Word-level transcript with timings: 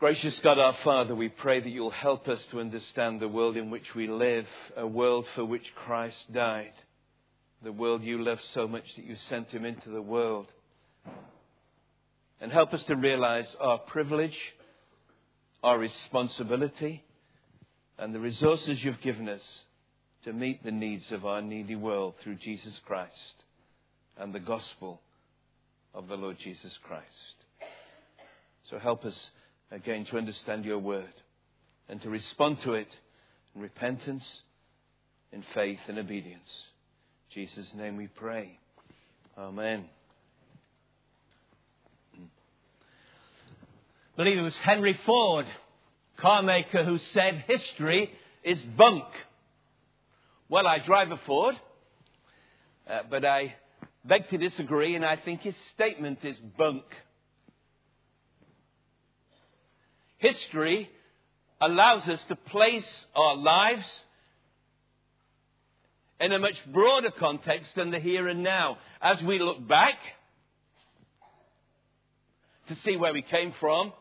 Gracious 0.00 0.38
God 0.38 0.58
our 0.58 0.74
Father, 0.82 1.14
we 1.14 1.28
pray 1.28 1.60
that 1.60 1.68
you'll 1.68 1.90
help 1.90 2.26
us 2.26 2.40
to 2.50 2.58
understand 2.58 3.20
the 3.20 3.28
world 3.28 3.58
in 3.58 3.68
which 3.68 3.94
we 3.94 4.06
live, 4.06 4.46
a 4.74 4.86
world 4.86 5.26
for 5.34 5.44
which 5.44 5.74
Christ 5.74 6.32
died, 6.32 6.72
the 7.62 7.70
world 7.70 8.02
you 8.02 8.24
love 8.24 8.38
so 8.54 8.66
much 8.66 8.84
that 8.96 9.04
you 9.04 9.14
sent 9.28 9.50
him 9.50 9.66
into 9.66 9.90
the 9.90 10.00
world. 10.00 10.46
And 12.40 12.50
help 12.50 12.72
us 12.72 12.82
to 12.84 12.96
realize 12.96 13.54
our 13.60 13.76
privilege, 13.76 14.38
our 15.62 15.78
responsibility, 15.78 17.04
and 17.98 18.14
the 18.14 18.20
resources 18.20 18.82
you've 18.82 19.02
given 19.02 19.28
us 19.28 19.42
to 20.24 20.32
meet 20.32 20.64
the 20.64 20.72
needs 20.72 21.12
of 21.12 21.26
our 21.26 21.42
needy 21.42 21.76
world 21.76 22.14
through 22.22 22.36
Jesus 22.36 22.80
Christ 22.86 23.44
and 24.16 24.32
the 24.32 24.40
gospel 24.40 25.02
of 25.92 26.08
the 26.08 26.16
Lord 26.16 26.38
Jesus 26.38 26.78
Christ. 26.84 27.04
So 28.70 28.78
help 28.78 29.04
us 29.04 29.30
again 29.70 30.04
to 30.06 30.18
understand 30.18 30.64
your 30.64 30.78
word 30.78 31.12
and 31.88 32.00
to 32.02 32.10
respond 32.10 32.58
to 32.64 32.74
it 32.74 32.88
in 33.54 33.62
repentance, 33.62 34.24
in 35.32 35.44
faith 35.54 35.78
and 35.88 35.98
obedience. 35.98 36.48
In 37.30 37.42
Jesus' 37.42 37.72
name 37.74 37.96
we 37.96 38.08
pray. 38.08 38.58
Amen. 39.38 39.84
I 42.14 42.18
believe 44.16 44.38
it 44.38 44.42
was 44.42 44.56
Henry 44.56 44.98
Ford, 45.06 45.46
car 46.18 46.42
maker, 46.42 46.84
who 46.84 46.98
said 47.12 47.44
history 47.46 48.10
is 48.44 48.62
bunk. 48.62 49.04
Well, 50.48 50.66
I 50.66 50.80
drive 50.80 51.10
a 51.10 51.20
Ford, 51.26 51.54
uh, 52.88 53.00
but 53.08 53.24
I 53.24 53.54
beg 54.04 54.28
to 54.30 54.38
disagree, 54.38 54.96
and 54.96 55.04
I 55.04 55.16
think 55.16 55.42
his 55.42 55.54
statement 55.74 56.24
is 56.24 56.36
bunk. 56.58 56.82
History 60.20 60.90
allows 61.62 62.06
us 62.06 62.22
to 62.24 62.36
place 62.36 63.06
our 63.16 63.36
lives 63.36 63.86
in 66.20 66.30
a 66.30 66.38
much 66.38 66.56
broader 66.72 67.10
context 67.10 67.74
than 67.74 67.90
the 67.90 67.98
here 67.98 68.28
and 68.28 68.42
now. 68.42 68.76
As 69.00 69.22
we 69.22 69.38
look 69.38 69.66
back 69.66 69.96
to 72.68 72.74
see 72.76 72.96
where 72.96 73.14
we 73.14 73.22
came 73.22 73.54
from, 73.58 73.94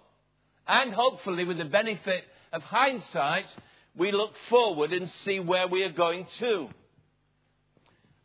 and 0.68 0.94
hopefully 0.94 1.46
with 1.46 1.58
the 1.58 1.66
benefit 1.66 2.26
of 2.52 2.64
hindsight, 2.64 3.46
we 3.96 4.12
look 4.12 4.34
forward 4.50 4.92
and 4.92 5.10
see 5.24 5.40
where 5.40 5.70
we 5.70 5.84
are 5.84 5.92
going 5.92 6.28
to. 6.40 6.68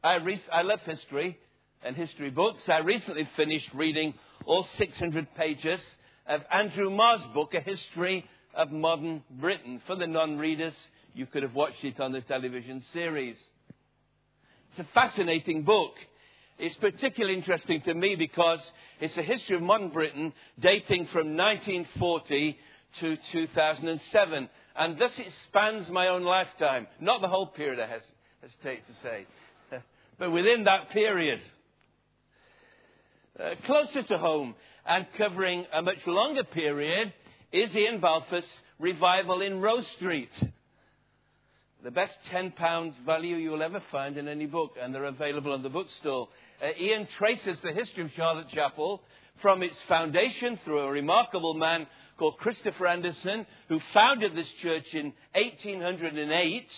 I, 0.03 0.17
re- 0.17 0.43
I 0.53 0.63
love 0.63 0.81
history 0.81 1.39
and 1.85 1.95
history 1.95 2.31
books. 2.31 2.69
I 2.69 2.79
recently 2.79 3.29
finished 3.37 3.71
reading 3.73 4.15
all 4.47 4.67
600 4.79 5.33
pages 5.37 5.81
of 6.27 6.41
Andrew 6.51 6.91
Marr's 6.91 7.23
book, 7.35 7.55
A 7.55 7.61
History 7.61 8.25
of 8.55 8.71
Modern 8.71 9.23
Britain. 9.31 9.81
For 9.87 9.97
the 9.97 10.07
non 10.07 10.39
readers, 10.39 10.75
you 11.15 11.27
could 11.27 11.43
have 11.43 11.55
watched 11.55 11.85
it 11.85 12.01
on 12.01 12.13
the 12.13 12.21
television 12.23 12.83
series. 12.93 13.37
It's 14.71 14.89
a 14.89 14.93
fascinating 14.93 15.63
book. 15.63 15.93
It's 16.59 16.77
particularly 16.77 17.37
interesting 17.37 17.83
to 17.83 17.95
me 17.95 18.15
because 18.15 18.61
it's 19.01 19.17
a 19.17 19.23
history 19.23 19.57
of 19.57 19.63
modern 19.63 19.91
Britain 19.91 20.33
dating 20.61 21.07
from 21.07 21.37
1940 21.37 22.57
to 23.01 23.17
2007. 23.33 24.49
And 24.77 24.99
thus 24.99 25.13
it 25.19 25.33
spans 25.49 25.91
my 25.91 26.09
own 26.09 26.23
lifetime. 26.23 26.87
Not 27.01 27.21
the 27.21 27.29
whole 27.29 27.47
period, 27.47 27.81
I 27.81 27.87
hesitate 27.87 28.87
to 28.87 28.93
say, 29.03 29.27
but 30.19 30.31
within 30.31 30.65
that 30.65 30.91
period. 30.91 31.41
Uh, 33.39 33.51
closer 33.67 34.05
to 34.05 34.17
home 34.17 34.55
and 34.87 35.07
covering 35.19 35.67
a 35.73 35.83
much 35.83 35.99
longer 36.07 36.45
period 36.45 37.13
is 37.53 37.75
Ian 37.75 37.99
Balfour's 37.99 38.45
revival 38.79 39.43
in 39.43 39.61
Rose 39.61 39.87
Street. 39.97 40.31
The 41.83 41.91
best 41.91 42.13
£10 42.33 42.93
value 43.05 43.35
you'll 43.35 43.65
ever 43.65 43.83
find 43.91 44.19
in 44.19 44.29
any 44.29 44.47
book, 44.47 44.75
and 44.81 44.95
they're 44.95 45.07
available 45.07 45.53
on 45.53 45.65
the 45.65 45.69
bookstall. 45.69 46.29
Uh, 46.63 46.81
Ian 46.81 47.09
traces 47.19 47.59
the 47.65 47.73
history 47.73 48.05
of 48.05 48.13
Charlotte 48.15 48.51
Chapel 48.51 49.03
from 49.43 49.65
its 49.65 49.77
foundation 49.89 50.57
through 50.65 50.79
a 50.79 50.91
remarkable 50.93 51.55
man 51.55 51.89
called 52.17 52.39
Christopher 52.39 52.87
Anderson, 52.87 53.47
who 53.69 53.81
founded 53.93 54.37
this 54.37 54.51
church 54.63 54.87
in 54.93 55.13
1808. 55.35 56.69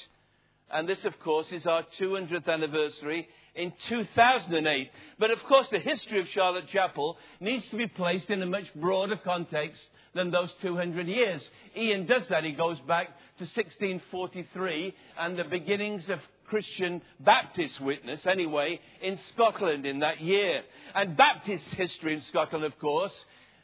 And 0.70 0.88
this, 0.88 1.04
of 1.04 1.18
course, 1.20 1.46
is 1.52 1.66
our 1.66 1.84
200th 2.00 2.48
anniversary 2.48 3.28
in 3.54 3.72
2008. 3.88 4.90
But 5.18 5.30
of 5.30 5.38
course, 5.44 5.68
the 5.70 5.78
history 5.78 6.20
of 6.20 6.26
Charlotte 6.28 6.68
Chapel 6.68 7.16
needs 7.40 7.64
to 7.70 7.76
be 7.76 7.86
placed 7.86 8.30
in 8.30 8.42
a 8.42 8.46
much 8.46 8.66
broader 8.74 9.16
context 9.16 9.80
than 10.14 10.30
those 10.30 10.50
200 10.62 11.06
years. 11.06 11.42
Ian 11.76 12.06
does 12.06 12.26
that. 12.30 12.44
He 12.44 12.52
goes 12.52 12.80
back 12.80 13.06
to 13.38 13.44
1643 13.44 14.94
and 15.18 15.38
the 15.38 15.44
beginnings 15.44 16.08
of 16.08 16.18
Christian 16.48 17.02
Baptist 17.20 17.80
witness, 17.80 18.20
anyway, 18.26 18.80
in 19.02 19.18
Scotland 19.34 19.84
in 19.84 20.00
that 20.00 20.20
year. 20.20 20.62
And 20.94 21.16
Baptist 21.16 21.64
history 21.76 22.14
in 22.14 22.22
Scotland, 22.22 22.64
of 22.64 22.78
course, 22.78 23.12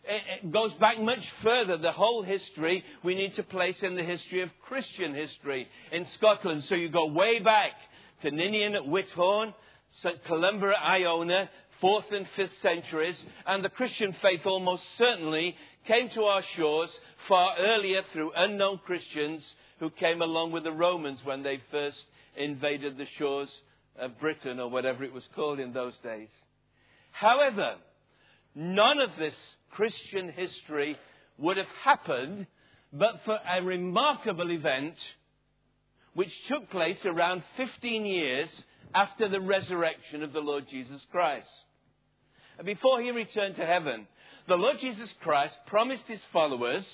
it 0.04 0.50
goes 0.50 0.72
back 0.74 1.00
much 1.00 1.24
further. 1.42 1.76
The 1.76 1.92
whole 1.92 2.22
history 2.22 2.84
we 3.04 3.14
need 3.14 3.36
to 3.36 3.42
place 3.42 3.76
in 3.82 3.94
the 3.94 4.02
history 4.02 4.42
of 4.42 4.50
Christian 4.62 5.14
history 5.14 5.68
in 5.92 6.06
Scotland. 6.14 6.64
So 6.64 6.74
you 6.74 6.88
go 6.88 7.06
way 7.06 7.38
back 7.40 7.72
to 8.22 8.30
Ninian 8.30 8.74
at 8.74 8.82
Whithorn, 8.82 9.54
St. 10.02 10.24
Columba 10.24 10.68
at 10.68 10.82
Iona, 10.82 11.48
4th 11.82 12.12
and 12.12 12.26
5th 12.36 12.60
centuries, 12.62 13.16
and 13.46 13.64
the 13.64 13.68
Christian 13.68 14.14
faith 14.22 14.46
almost 14.46 14.84
certainly 14.98 15.56
came 15.86 16.08
to 16.10 16.22
our 16.24 16.42
shores 16.56 16.90
far 17.28 17.56
earlier 17.58 18.02
through 18.12 18.32
unknown 18.36 18.78
Christians 18.86 19.42
who 19.80 19.90
came 19.90 20.22
along 20.22 20.52
with 20.52 20.62
the 20.62 20.72
Romans 20.72 21.18
when 21.24 21.42
they 21.42 21.60
first 21.70 22.04
invaded 22.36 22.96
the 22.96 23.06
shores 23.18 23.48
of 23.98 24.18
Britain 24.20 24.60
or 24.60 24.70
whatever 24.70 25.02
it 25.02 25.12
was 25.12 25.28
called 25.34 25.58
in 25.58 25.72
those 25.72 25.94
days. 26.04 26.28
However, 27.10 27.74
none 28.54 29.00
of 29.00 29.10
this 29.18 29.34
Christian 29.72 30.30
history 30.30 30.96
would 31.38 31.56
have 31.56 31.66
happened 31.84 32.46
but 32.92 33.20
for 33.24 33.38
a 33.50 33.62
remarkable 33.62 34.50
event 34.50 34.94
which 36.14 36.32
took 36.48 36.70
place 36.70 36.98
around 37.04 37.42
15 37.56 38.04
years 38.04 38.48
after 38.94 39.28
the 39.28 39.40
resurrection 39.40 40.22
of 40.22 40.32
the 40.32 40.40
Lord 40.40 40.66
Jesus 40.68 41.04
Christ. 41.10 41.48
Before 42.64 43.00
he 43.00 43.10
returned 43.10 43.56
to 43.56 43.66
heaven, 43.66 44.06
the 44.46 44.56
Lord 44.56 44.76
Jesus 44.80 45.12
Christ 45.22 45.56
promised 45.66 46.04
his 46.06 46.20
followers 46.32 46.84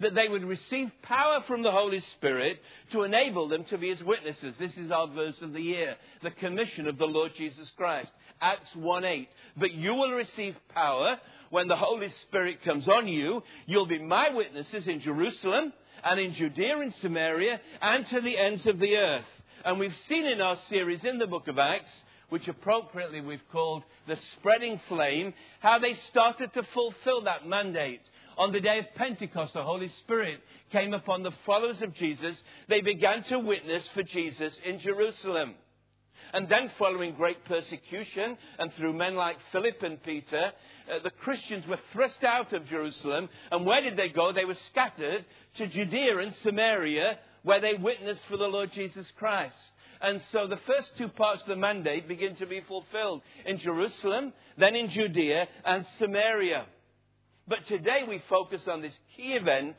that 0.00 0.14
they 0.14 0.28
would 0.28 0.44
receive 0.44 0.90
power 1.02 1.42
from 1.46 1.62
the 1.62 1.70
Holy 1.70 2.00
Spirit 2.00 2.60
to 2.92 3.02
enable 3.02 3.48
them 3.48 3.64
to 3.64 3.78
be 3.78 3.88
his 3.88 4.02
witnesses. 4.02 4.54
This 4.58 4.76
is 4.76 4.90
our 4.90 5.08
verse 5.08 5.40
of 5.42 5.52
the 5.52 5.60
year, 5.60 5.96
the 6.22 6.30
commission 6.30 6.86
of 6.86 6.98
the 6.98 7.06
Lord 7.06 7.32
Jesus 7.36 7.70
Christ. 7.76 8.10
Acts 8.40 8.74
1:8. 8.74 9.28
But 9.56 9.72
you 9.72 9.94
will 9.94 10.12
receive 10.12 10.56
power 10.74 11.20
when 11.50 11.68
the 11.68 11.76
Holy 11.76 12.08
Spirit 12.22 12.62
comes 12.62 12.88
on 12.88 13.08
you. 13.08 13.42
You'll 13.66 13.86
be 13.86 13.98
my 13.98 14.30
witnesses 14.30 14.86
in 14.86 15.00
Jerusalem 15.00 15.72
and 16.04 16.20
in 16.20 16.34
Judea 16.34 16.78
and 16.78 16.94
Samaria 16.94 17.60
and 17.82 18.06
to 18.08 18.20
the 18.20 18.38
ends 18.38 18.66
of 18.66 18.78
the 18.78 18.96
earth. 18.96 19.24
And 19.64 19.78
we've 19.78 19.96
seen 20.08 20.26
in 20.26 20.40
our 20.40 20.56
series 20.68 21.04
in 21.04 21.18
the 21.18 21.26
book 21.26 21.48
of 21.48 21.58
Acts, 21.58 21.90
which 22.30 22.48
appropriately 22.48 23.20
we've 23.20 23.46
called 23.52 23.82
the 24.06 24.16
spreading 24.34 24.80
flame, 24.88 25.34
how 25.60 25.78
they 25.78 25.94
started 26.10 26.52
to 26.54 26.62
fulfill 26.74 27.22
that 27.22 27.46
mandate. 27.46 28.00
On 28.38 28.52
the 28.52 28.60
day 28.60 28.78
of 28.78 28.94
Pentecost, 28.94 29.52
the 29.52 29.62
Holy 29.62 29.88
Spirit 29.88 30.40
came 30.72 30.94
upon 30.94 31.22
the 31.22 31.32
followers 31.44 31.82
of 31.82 31.92
Jesus. 31.94 32.40
They 32.68 32.80
began 32.80 33.22
to 33.24 33.38
witness 33.38 33.86
for 33.92 34.02
Jesus 34.02 34.54
in 34.64 34.78
Jerusalem. 34.78 35.56
And 36.32 36.48
then, 36.48 36.70
following 36.78 37.14
great 37.14 37.44
persecution, 37.44 38.36
and 38.58 38.72
through 38.74 38.92
men 38.92 39.14
like 39.14 39.36
Philip 39.52 39.82
and 39.82 40.02
Peter, 40.02 40.52
uh, 40.90 40.98
the 41.02 41.10
Christians 41.10 41.66
were 41.66 41.80
thrust 41.92 42.22
out 42.24 42.52
of 42.52 42.66
Jerusalem. 42.66 43.28
And 43.50 43.66
where 43.66 43.80
did 43.80 43.96
they 43.96 44.08
go? 44.08 44.32
They 44.32 44.44
were 44.44 44.56
scattered 44.70 45.24
to 45.56 45.66
Judea 45.66 46.18
and 46.18 46.34
Samaria, 46.42 47.18
where 47.42 47.60
they 47.60 47.74
witnessed 47.74 48.22
for 48.28 48.36
the 48.36 48.46
Lord 48.46 48.70
Jesus 48.72 49.06
Christ. 49.18 49.54
And 50.00 50.20
so 50.32 50.46
the 50.46 50.60
first 50.66 50.90
two 50.96 51.08
parts 51.08 51.42
of 51.42 51.48
the 51.48 51.56
mandate 51.56 52.08
begin 52.08 52.34
to 52.36 52.46
be 52.46 52.62
fulfilled 52.66 53.22
in 53.44 53.58
Jerusalem, 53.58 54.32
then 54.56 54.74
in 54.74 54.88
Judea 54.90 55.46
and 55.64 55.84
Samaria. 55.98 56.64
But 57.46 57.66
today 57.66 58.04
we 58.08 58.22
focus 58.28 58.62
on 58.66 58.80
this 58.80 58.98
key 59.16 59.32
event 59.32 59.76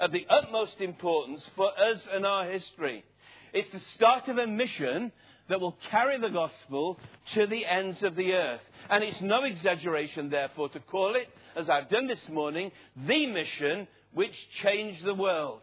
of 0.00 0.12
the 0.12 0.26
utmost 0.28 0.80
importance 0.80 1.44
for 1.54 1.68
us 1.68 2.00
and 2.12 2.26
our 2.26 2.50
history. 2.50 3.04
It's 3.52 3.70
the 3.70 3.80
start 3.94 4.28
of 4.28 4.38
a 4.38 4.46
mission 4.46 5.12
that 5.48 5.60
will 5.60 5.76
carry 5.90 6.20
the 6.20 6.28
gospel 6.28 6.98
to 7.34 7.46
the 7.46 7.64
ends 7.64 8.02
of 8.02 8.16
the 8.16 8.32
earth. 8.32 8.60
And 8.90 9.02
it's 9.02 9.20
no 9.20 9.44
exaggeration, 9.44 10.30
therefore, 10.30 10.68
to 10.70 10.80
call 10.80 11.14
it, 11.14 11.28
as 11.56 11.68
I've 11.68 11.88
done 11.88 12.06
this 12.06 12.28
morning, 12.30 12.70
the 13.06 13.26
mission 13.26 13.86
which 14.12 14.34
changed 14.62 15.04
the 15.04 15.14
world. 15.14 15.60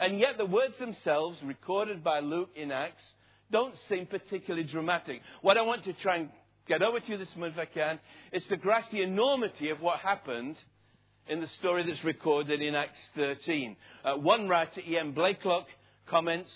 And 0.00 0.18
yet 0.18 0.38
the 0.38 0.46
words 0.46 0.74
themselves, 0.78 1.38
recorded 1.44 2.04
by 2.04 2.20
Luke 2.20 2.50
in 2.54 2.70
Acts, 2.70 3.02
don't 3.50 3.74
seem 3.88 4.06
particularly 4.06 4.66
dramatic. 4.68 5.20
What 5.42 5.56
I 5.56 5.62
want 5.62 5.84
to 5.84 5.92
try 5.94 6.16
and 6.16 6.28
get 6.68 6.82
over 6.82 7.00
to 7.00 7.08
you 7.08 7.18
this 7.18 7.34
morning, 7.36 7.56
if 7.58 7.68
I 7.68 7.72
can, 7.72 7.98
is 8.32 8.44
to 8.48 8.56
grasp 8.56 8.90
the 8.90 9.02
enormity 9.02 9.70
of 9.70 9.80
what 9.80 10.00
happened 10.00 10.56
in 11.28 11.40
the 11.40 11.46
story 11.58 11.84
that's 11.86 12.04
recorded 12.04 12.62
in 12.62 12.74
Acts 12.74 12.98
13. 13.16 13.76
Uh, 14.04 14.14
one 14.16 14.48
writer, 14.48 14.80
E.M. 14.86 15.12
Blaiklock, 15.12 15.64
comments 16.08 16.50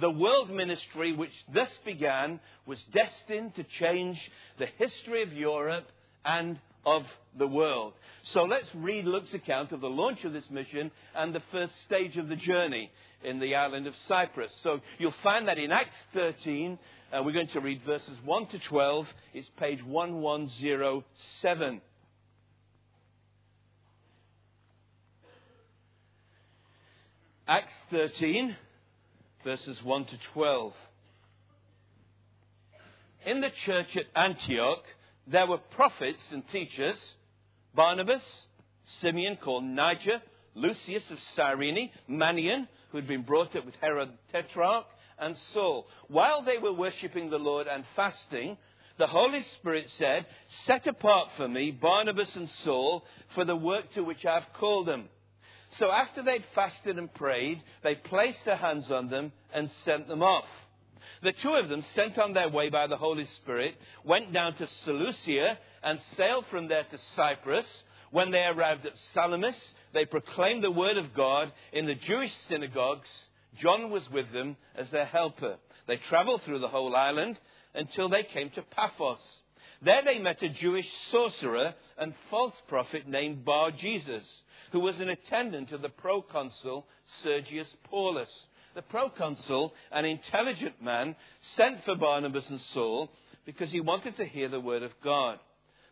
the 0.00 0.10
world 0.10 0.50
ministry 0.50 1.12
which 1.12 1.32
thus 1.52 1.70
began 1.84 2.40
was 2.66 2.78
destined 2.92 3.54
to 3.56 3.64
change 3.78 4.18
the 4.58 4.66
history 4.78 5.22
of 5.22 5.32
Europe 5.32 5.86
and 6.24 6.58
of 6.84 7.04
the 7.38 7.46
world. 7.46 7.92
So 8.32 8.44
let's 8.44 8.68
read 8.74 9.04
Luke's 9.04 9.34
account 9.34 9.72
of 9.72 9.80
the 9.80 9.88
launch 9.88 10.24
of 10.24 10.32
this 10.32 10.48
mission 10.50 10.90
and 11.14 11.34
the 11.34 11.42
first 11.52 11.72
stage 11.86 12.16
of 12.16 12.28
the 12.28 12.36
journey 12.36 12.90
in 13.22 13.38
the 13.38 13.54
island 13.54 13.86
of 13.86 13.94
Cyprus. 14.08 14.50
So 14.62 14.80
you'll 14.98 15.14
find 15.22 15.48
that 15.48 15.58
in 15.58 15.72
Acts 15.72 15.96
13, 16.14 16.78
uh, 17.12 17.22
we're 17.22 17.32
going 17.32 17.48
to 17.48 17.60
read 17.60 17.82
verses 17.84 18.16
1 18.24 18.46
to 18.48 18.58
12. 18.58 19.06
It's 19.34 19.50
page 19.58 19.82
1107. 19.84 21.80
Acts 27.46 27.72
13, 27.90 28.56
verses 29.44 29.82
1 29.82 30.04
to 30.06 30.18
12. 30.34 30.72
In 33.26 33.40
the 33.40 33.50
church 33.64 33.96
at 33.96 34.06
Antioch, 34.20 34.82
there 35.26 35.46
were 35.46 35.58
prophets 35.58 36.20
and 36.32 36.46
teachers 36.48 36.98
Barnabas, 37.74 38.22
Simeon 39.00 39.36
called 39.36 39.64
Niger, 39.64 40.20
Lucius 40.54 41.08
of 41.10 41.18
Cyrene, 41.36 41.90
Manaen, 42.08 42.66
who 42.90 42.98
had 42.98 43.06
been 43.06 43.22
brought 43.22 43.54
up 43.54 43.64
with 43.64 43.76
Herod 43.80 44.08
the 44.08 44.42
Tetrarch, 44.42 44.86
and 45.18 45.36
Saul. 45.52 45.86
While 46.08 46.42
they 46.42 46.58
were 46.58 46.72
worshipping 46.72 47.30
the 47.30 47.38
Lord 47.38 47.68
and 47.68 47.84
fasting, 47.94 48.56
the 48.98 49.06
Holy 49.06 49.42
Spirit 49.58 49.86
said, 49.98 50.26
Set 50.66 50.86
apart 50.86 51.28
for 51.36 51.46
me 51.46 51.70
Barnabas 51.70 52.34
and 52.34 52.50
Saul 52.64 53.04
for 53.34 53.44
the 53.44 53.56
work 53.56 53.92
to 53.94 54.02
which 54.02 54.24
I 54.26 54.34
have 54.34 54.52
called 54.58 54.88
them. 54.88 55.08
So 55.78 55.90
after 55.90 56.22
they'd 56.22 56.44
fasted 56.54 56.98
and 56.98 57.12
prayed, 57.14 57.62
they 57.82 57.94
placed 57.94 58.44
their 58.44 58.56
hands 58.56 58.90
on 58.90 59.08
them 59.08 59.32
and 59.52 59.70
sent 59.84 60.08
them 60.08 60.22
off. 60.22 60.44
The 61.22 61.32
two 61.32 61.54
of 61.54 61.68
them, 61.68 61.84
sent 61.94 62.18
on 62.18 62.32
their 62.32 62.48
way 62.48 62.70
by 62.70 62.86
the 62.86 62.96
Holy 62.96 63.26
Spirit, 63.42 63.74
went 64.04 64.32
down 64.32 64.54
to 64.54 64.66
Seleucia 64.84 65.58
and 65.82 66.00
sailed 66.16 66.46
from 66.50 66.68
there 66.68 66.84
to 66.84 66.98
Cyprus. 67.14 67.66
When 68.10 68.30
they 68.30 68.42
arrived 68.42 68.86
at 68.86 68.96
Salamis, 69.14 69.56
they 69.92 70.04
proclaimed 70.04 70.64
the 70.64 70.70
word 70.70 70.96
of 70.96 71.14
God 71.14 71.52
in 71.72 71.86
the 71.86 71.94
Jewish 71.94 72.32
synagogues. 72.48 73.08
John 73.60 73.90
was 73.90 74.08
with 74.10 74.32
them 74.32 74.56
as 74.74 74.90
their 74.90 75.04
helper. 75.04 75.56
They 75.86 75.96
traveled 76.08 76.42
through 76.42 76.60
the 76.60 76.68
whole 76.68 76.96
island 76.96 77.38
until 77.74 78.08
they 78.08 78.22
came 78.22 78.50
to 78.50 78.62
Paphos. 78.62 79.20
There 79.82 80.02
they 80.04 80.18
met 80.18 80.42
a 80.42 80.48
Jewish 80.48 80.86
sorcerer 81.10 81.74
and 81.98 82.14
false 82.30 82.54
prophet 82.68 83.08
named 83.08 83.44
Bar 83.44 83.70
Jesus, 83.72 84.24
who 84.72 84.80
was 84.80 84.98
an 84.98 85.08
attendant 85.08 85.72
of 85.72 85.82
the 85.82 85.88
proconsul 85.88 86.86
Sergius 87.22 87.68
Paulus. 87.84 88.30
The 88.74 88.82
proconsul, 88.82 89.74
an 89.90 90.04
intelligent 90.04 90.80
man, 90.82 91.16
sent 91.56 91.84
for 91.84 91.96
Barnabas 91.96 92.48
and 92.48 92.60
Saul 92.72 93.10
because 93.44 93.70
he 93.70 93.80
wanted 93.80 94.16
to 94.16 94.24
hear 94.24 94.48
the 94.48 94.60
word 94.60 94.82
of 94.82 94.92
God. 95.02 95.38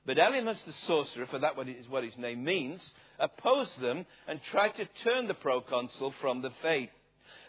But 0.06 0.16
Elymas 0.16 0.64
the 0.64 0.72
sorcerer, 0.86 1.26
for 1.26 1.38
that 1.40 1.58
is 1.68 1.88
what 1.88 2.04
his 2.04 2.16
name 2.16 2.44
means, 2.44 2.80
opposed 3.18 3.80
them 3.80 4.06
and 4.26 4.40
tried 4.50 4.74
to 4.76 4.88
turn 5.04 5.26
the 5.26 5.34
proconsul 5.34 6.14
from 6.20 6.40
the 6.40 6.52
faith. 6.62 6.90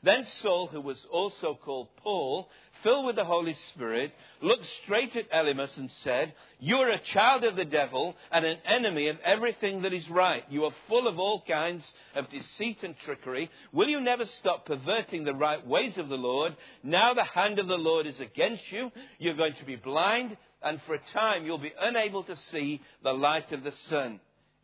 Then 0.03 0.25
Saul, 0.41 0.67
who 0.67 0.81
was 0.81 0.97
also 1.11 1.57
called 1.63 1.89
Paul, 1.97 2.49
filled 2.83 3.05
with 3.05 3.15
the 3.15 3.25
Holy 3.25 3.55
Spirit, 3.73 4.13
looked 4.41 4.65
straight 4.83 5.15
at 5.15 5.31
Elymas 5.31 5.75
and 5.77 5.89
said, 6.03 6.33
You 6.59 6.77
are 6.77 6.89
a 6.89 7.01
child 7.13 7.43
of 7.43 7.55
the 7.55 7.65
devil 7.65 8.15
and 8.31 8.45
an 8.45 8.57
enemy 8.65 9.07
of 9.07 9.17
everything 9.23 9.81
that 9.83 9.93
is 9.93 10.07
right. 10.09 10.43
You 10.49 10.65
are 10.65 10.73
full 10.87 11.07
of 11.07 11.19
all 11.19 11.43
kinds 11.47 11.83
of 12.15 12.29
deceit 12.29 12.79
and 12.83 12.95
trickery. 13.05 13.49
Will 13.71 13.87
you 13.87 14.01
never 14.01 14.25
stop 14.39 14.65
perverting 14.65 15.23
the 15.23 15.33
right 15.33 15.65
ways 15.65 15.97
of 15.97 16.09
the 16.09 16.15
Lord? 16.15 16.55
Now 16.83 17.13
the 17.13 17.23
hand 17.23 17.59
of 17.59 17.67
the 17.67 17.75
Lord 17.75 18.07
is 18.07 18.19
against 18.19 18.63
you. 18.71 18.91
You're 19.17 19.35
going 19.35 19.55
to 19.59 19.65
be 19.65 19.75
blind, 19.75 20.37
and 20.61 20.81
for 20.85 20.95
a 20.95 21.13
time 21.13 21.45
you'll 21.45 21.57
be 21.57 21.73
unable 21.79 22.23
to 22.23 22.35
see 22.51 22.81
the 23.03 23.13
light 23.13 23.51
of 23.51 23.63
the 23.63 23.73
sun. 23.89 24.19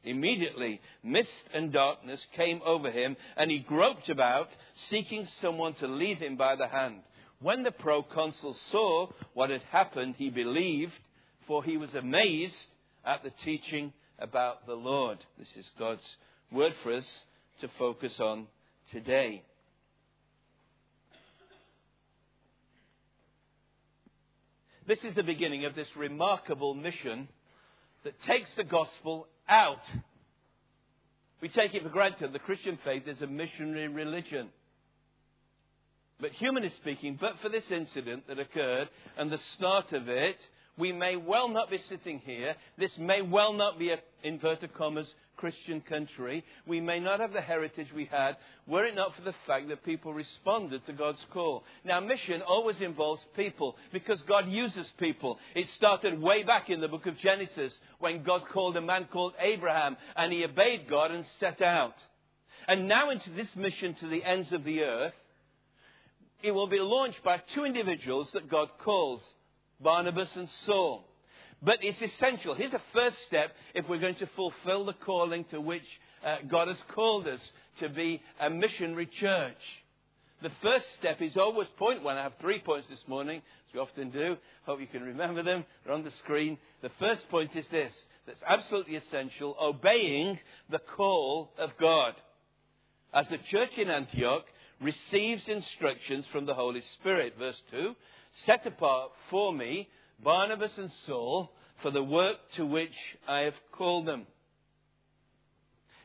Immediately, 0.05 0.79
mist 1.03 1.49
and 1.53 1.73
darkness 1.73 2.23
came 2.35 2.61
over 2.63 2.91
him, 2.91 3.17
and 3.37 3.49
he 3.49 3.59
groped 3.59 4.07
about, 4.07 4.49
seeking 4.89 5.27
someone 5.41 5.73
to 5.75 5.87
lead 5.87 6.19
him 6.19 6.37
by 6.37 6.55
the 6.55 6.67
hand. 6.67 7.01
When 7.45 7.61
the 7.61 7.69
proconsul 7.69 8.55
saw 8.71 9.09
what 9.35 9.51
had 9.51 9.61
happened, 9.69 10.15
he 10.17 10.31
believed, 10.31 10.93
for 11.45 11.63
he 11.63 11.77
was 11.77 11.93
amazed 11.93 12.55
at 13.05 13.21
the 13.21 13.29
teaching 13.43 13.93
about 14.17 14.65
the 14.65 14.73
Lord. 14.73 15.19
This 15.37 15.49
is 15.55 15.69
God's 15.77 16.01
word 16.51 16.73
for 16.81 16.93
us 16.93 17.05
to 17.61 17.69
focus 17.77 18.13
on 18.19 18.47
today. 18.91 19.43
This 24.87 25.03
is 25.03 25.13
the 25.13 25.21
beginning 25.21 25.65
of 25.65 25.75
this 25.75 25.89
remarkable 25.95 26.73
mission 26.73 27.27
that 28.05 28.19
takes 28.23 28.49
the 28.57 28.63
gospel 28.63 29.27
out. 29.47 29.83
We 31.41 31.49
take 31.49 31.75
it 31.75 31.83
for 31.83 31.89
granted 31.89 32.33
the 32.33 32.39
Christian 32.39 32.79
faith 32.83 33.07
is 33.07 33.21
a 33.21 33.27
missionary 33.27 33.87
religion. 33.87 34.49
But 36.19 36.31
humanly 36.31 36.71
speaking, 36.81 37.17
but 37.19 37.33
for 37.41 37.49
this 37.49 37.69
incident 37.69 38.27
that 38.27 38.39
occurred 38.39 38.89
and 39.17 39.31
the 39.31 39.39
start 39.55 39.91
of 39.91 40.07
it, 40.07 40.37
we 40.77 40.91
may 40.91 41.15
well 41.15 41.49
not 41.49 41.69
be 41.69 41.79
sitting 41.89 42.19
here. 42.19 42.55
This 42.77 42.91
may 42.97 43.21
well 43.21 43.53
not 43.53 43.79
be 43.79 43.89
a, 43.91 43.99
inverted 44.23 44.73
commas, 44.73 45.07
Christian 45.37 45.81
country. 45.81 46.43
We 46.65 46.79
may 46.79 46.99
not 46.99 47.19
have 47.19 47.33
the 47.33 47.41
heritage 47.41 47.87
we 47.93 48.05
had 48.05 48.37
were 48.67 48.85
it 48.85 48.95
not 48.95 49.15
for 49.15 49.21
the 49.21 49.35
fact 49.45 49.67
that 49.69 49.83
people 49.83 50.13
responded 50.13 50.85
to 50.85 50.93
God's 50.93 51.23
call. 51.33 51.63
Now, 51.83 51.99
mission 51.99 52.41
always 52.41 52.79
involves 52.79 53.21
people 53.35 53.75
because 53.91 54.21
God 54.27 54.47
uses 54.47 54.89
people. 54.97 55.37
It 55.53 55.67
started 55.77 56.21
way 56.21 56.43
back 56.43 56.69
in 56.69 56.81
the 56.81 56.87
book 56.87 57.05
of 57.05 57.17
Genesis 57.17 57.73
when 57.99 58.23
God 58.23 58.43
called 58.51 58.77
a 58.77 58.81
man 58.81 59.07
called 59.11 59.33
Abraham 59.39 59.97
and 60.15 60.31
he 60.31 60.43
obeyed 60.43 60.89
God 60.89 61.11
and 61.11 61.25
set 61.39 61.61
out. 61.61 61.95
And 62.67 62.87
now 62.87 63.11
into 63.11 63.29
this 63.31 63.53
mission 63.55 63.95
to 63.99 64.07
the 64.07 64.23
ends 64.23 64.51
of 64.51 64.63
the 64.63 64.81
earth, 64.81 65.13
it 66.45 66.51
will 66.51 66.67
be 66.67 66.79
launched 66.79 67.23
by 67.23 67.41
two 67.55 67.65
individuals 67.65 68.29
that 68.33 68.47
God 68.47 68.69
calls 68.83 69.19
Barnabas 69.81 70.29
and 70.35 70.47
Saul. 70.67 71.03
But 71.63 71.79
it's 71.81 71.99
essential. 71.99 72.53
Here's 72.53 72.71
the 72.71 72.81
first 72.93 73.17
step 73.25 73.51
if 73.73 73.89
we're 73.89 73.99
going 73.99 74.15
to 74.15 74.29
fulfill 74.35 74.85
the 74.85 74.93
calling 74.93 75.45
to 75.45 75.59
which 75.59 75.85
uh, 76.23 76.37
God 76.47 76.67
has 76.67 76.77
called 76.93 77.27
us 77.27 77.39
to 77.79 77.89
be 77.89 78.21
a 78.39 78.51
missionary 78.51 79.07
church. 79.07 79.57
The 80.43 80.51
first 80.61 80.85
step 80.99 81.19
is 81.19 81.35
always 81.35 81.67
point 81.79 82.03
one. 82.03 82.15
I 82.15 82.21
have 82.23 82.33
three 82.39 82.59
points 82.59 82.89
this 82.89 83.03
morning, 83.07 83.37
as 83.37 83.73
we 83.73 83.79
often 83.79 84.11
do. 84.11 84.37
Hope 84.67 84.79
you 84.79 84.85
can 84.85 85.01
remember 85.01 85.41
them. 85.41 85.65
They're 85.83 85.95
on 85.95 86.03
the 86.03 86.11
screen. 86.23 86.59
The 86.83 86.91
first 86.99 87.27
point 87.29 87.55
is 87.55 87.65
this 87.71 87.91
that's 88.27 88.41
absolutely 88.47 88.97
essential 88.97 89.55
obeying 89.59 90.37
the 90.69 90.79
call 90.95 91.53
of 91.57 91.71
God. 91.79 92.13
As 93.15 93.27
the 93.29 93.39
church 93.49 93.77
in 93.77 93.89
Antioch 93.89 94.45
receives 94.81 95.47
instructions 95.47 96.25
from 96.31 96.45
the 96.45 96.53
Holy 96.53 96.81
Spirit. 96.99 97.35
Verse 97.37 97.61
2 97.71 97.95
Set 98.45 98.65
apart 98.65 99.11
for 99.29 99.53
me 99.53 99.87
Barnabas 100.23 100.71
and 100.77 100.91
Saul 101.05 101.51
for 101.81 101.91
the 101.91 102.03
work 102.03 102.37
to 102.55 102.65
which 102.65 102.95
I 103.27 103.41
have 103.41 103.53
called 103.71 104.07
them. 104.07 104.25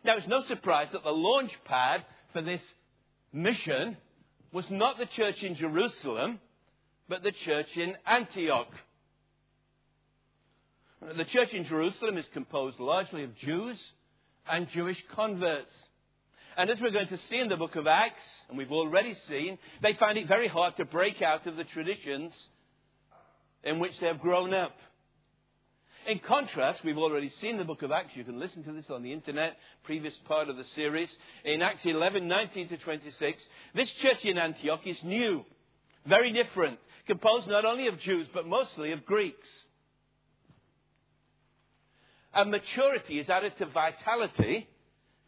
Now, 0.05 0.17
it's 0.17 0.27
no 0.27 0.43
surprise 0.45 0.89
that 0.93 1.05
the 1.05 1.11
launch 1.11 1.53
pad 1.65 2.05
for 2.33 2.43
this 2.43 2.63
mission 3.33 3.97
was 4.53 4.65
not 4.71 4.99
the 4.99 5.07
church 5.17 5.43
in 5.43 5.55
Jerusalem, 5.55 6.41
but 7.09 7.23
the 7.23 7.33
church 7.45 7.69
in 7.77 7.95
Antioch. 8.07 8.73
The 11.17 11.25
church 11.25 11.51
in 11.53 11.65
Jerusalem 11.65 12.19
is 12.19 12.27
composed 12.33 12.79
largely 12.79 13.25
of 13.25 13.37
Jews 13.39 13.79
and 14.51 14.69
Jewish 14.71 14.99
converts. 15.15 15.73
And 16.57 16.71
as 16.71 16.81
we're 16.81 16.91
going 16.91 17.09
to 17.09 17.19
see 17.29 17.39
in 17.39 17.49
the 17.49 17.57
book 17.57 17.77
of 17.77 17.87
Acts, 17.87 18.23
and 18.49 18.59
we've 18.59 18.73
already 18.73 19.17
seen, 19.29 19.59
they 19.83 19.95
find 19.95 20.19
it 20.19 20.29
very 20.29 20.49
hard 20.49 20.77
to 20.77 20.85
break 20.85 21.23
out 21.23 21.47
of 21.47 21.57
the 21.57 21.65
traditions 21.65 22.33
in 23.63 23.79
which 23.79 23.93
they 24.01 24.07
have 24.07 24.21
grown 24.21 24.55
up. 24.55 24.77
In 26.07 26.19
contrast, 26.19 26.81
we've 26.83 26.99
already 26.99 27.31
seen 27.41 27.59
the 27.59 27.65
book 27.65 27.83
of 27.83 27.93
Acts. 27.93 28.17
You 28.17 28.25
can 28.25 28.41
listen 28.41 28.65
to 28.65 28.73
this 28.73 28.89
on 28.91 29.03
the 29.03 29.13
internet, 29.13 29.57
previous 29.85 30.15
part 30.27 30.49
of 30.49 30.57
the 30.57 30.65
series. 30.75 31.09
In 31.45 31.61
Acts 31.63 31.85
11, 31.85 32.27
19 32.27 32.69
to 32.69 32.79
26, 32.79 33.43
this 33.75 33.93
church 34.03 34.25
in 34.25 34.39
Antioch 34.39 34.87
is 34.87 34.97
new, 35.05 35.45
very 36.07 36.33
different, 36.33 36.79
composed 37.07 37.49
not 37.49 37.65
only 37.65 37.87
of 37.87 38.01
Jews, 38.01 38.27
but 38.33 38.47
mostly 38.47 38.93
of 38.93 39.05
Greeks. 39.05 39.49
And 42.33 42.51
maturity 42.51 43.19
is 43.19 43.29
added 43.29 43.53
to 43.59 43.67
vitality 43.67 44.69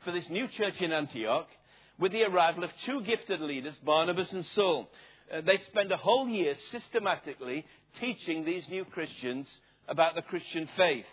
for 0.05 0.13
this 0.13 0.29
new 0.31 0.47
church 0.49 0.81
in 0.81 0.93
Antioch 0.93 1.47
with 1.99 2.13
the 2.13 2.25
arrival 2.25 2.65
of 2.65 2.71
two 2.87 3.03
gifted 3.03 3.41
leaders, 3.41 3.75
Barnabas 3.85 4.33
and 4.33 4.45
Saul. 4.55 4.89
Uh, 5.33 5.41
they 5.41 5.59
spend 5.71 5.93
a 5.93 5.97
whole 5.97 6.29
year 6.29 6.55
systematically 6.71 7.65
teaching 8.01 8.45
these 8.45 8.65
new 8.69 8.85
Christians 8.85 9.47
about 9.89 10.15
the 10.15 10.23
Christian 10.23 10.69
faith. 10.77 11.05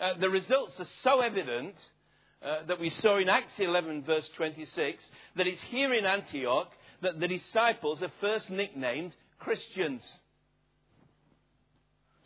Uh, 0.00 0.14
the 0.20 0.28
results 0.28 0.74
are 0.78 0.86
so 1.02 1.20
evident 1.20 1.74
uh, 2.44 2.66
that 2.68 2.80
we 2.80 2.90
saw 3.00 3.18
in 3.18 3.28
Acts 3.28 3.52
11, 3.58 4.04
verse 4.04 4.28
26, 4.36 5.02
that 5.36 5.46
it's 5.46 5.60
here 5.68 5.92
in 5.94 6.04
Antioch 6.04 6.68
that 7.02 7.18
the 7.20 7.28
disciples 7.28 8.02
are 8.02 8.12
first 8.20 8.50
nicknamed 8.50 9.12
Christians. 9.38 10.02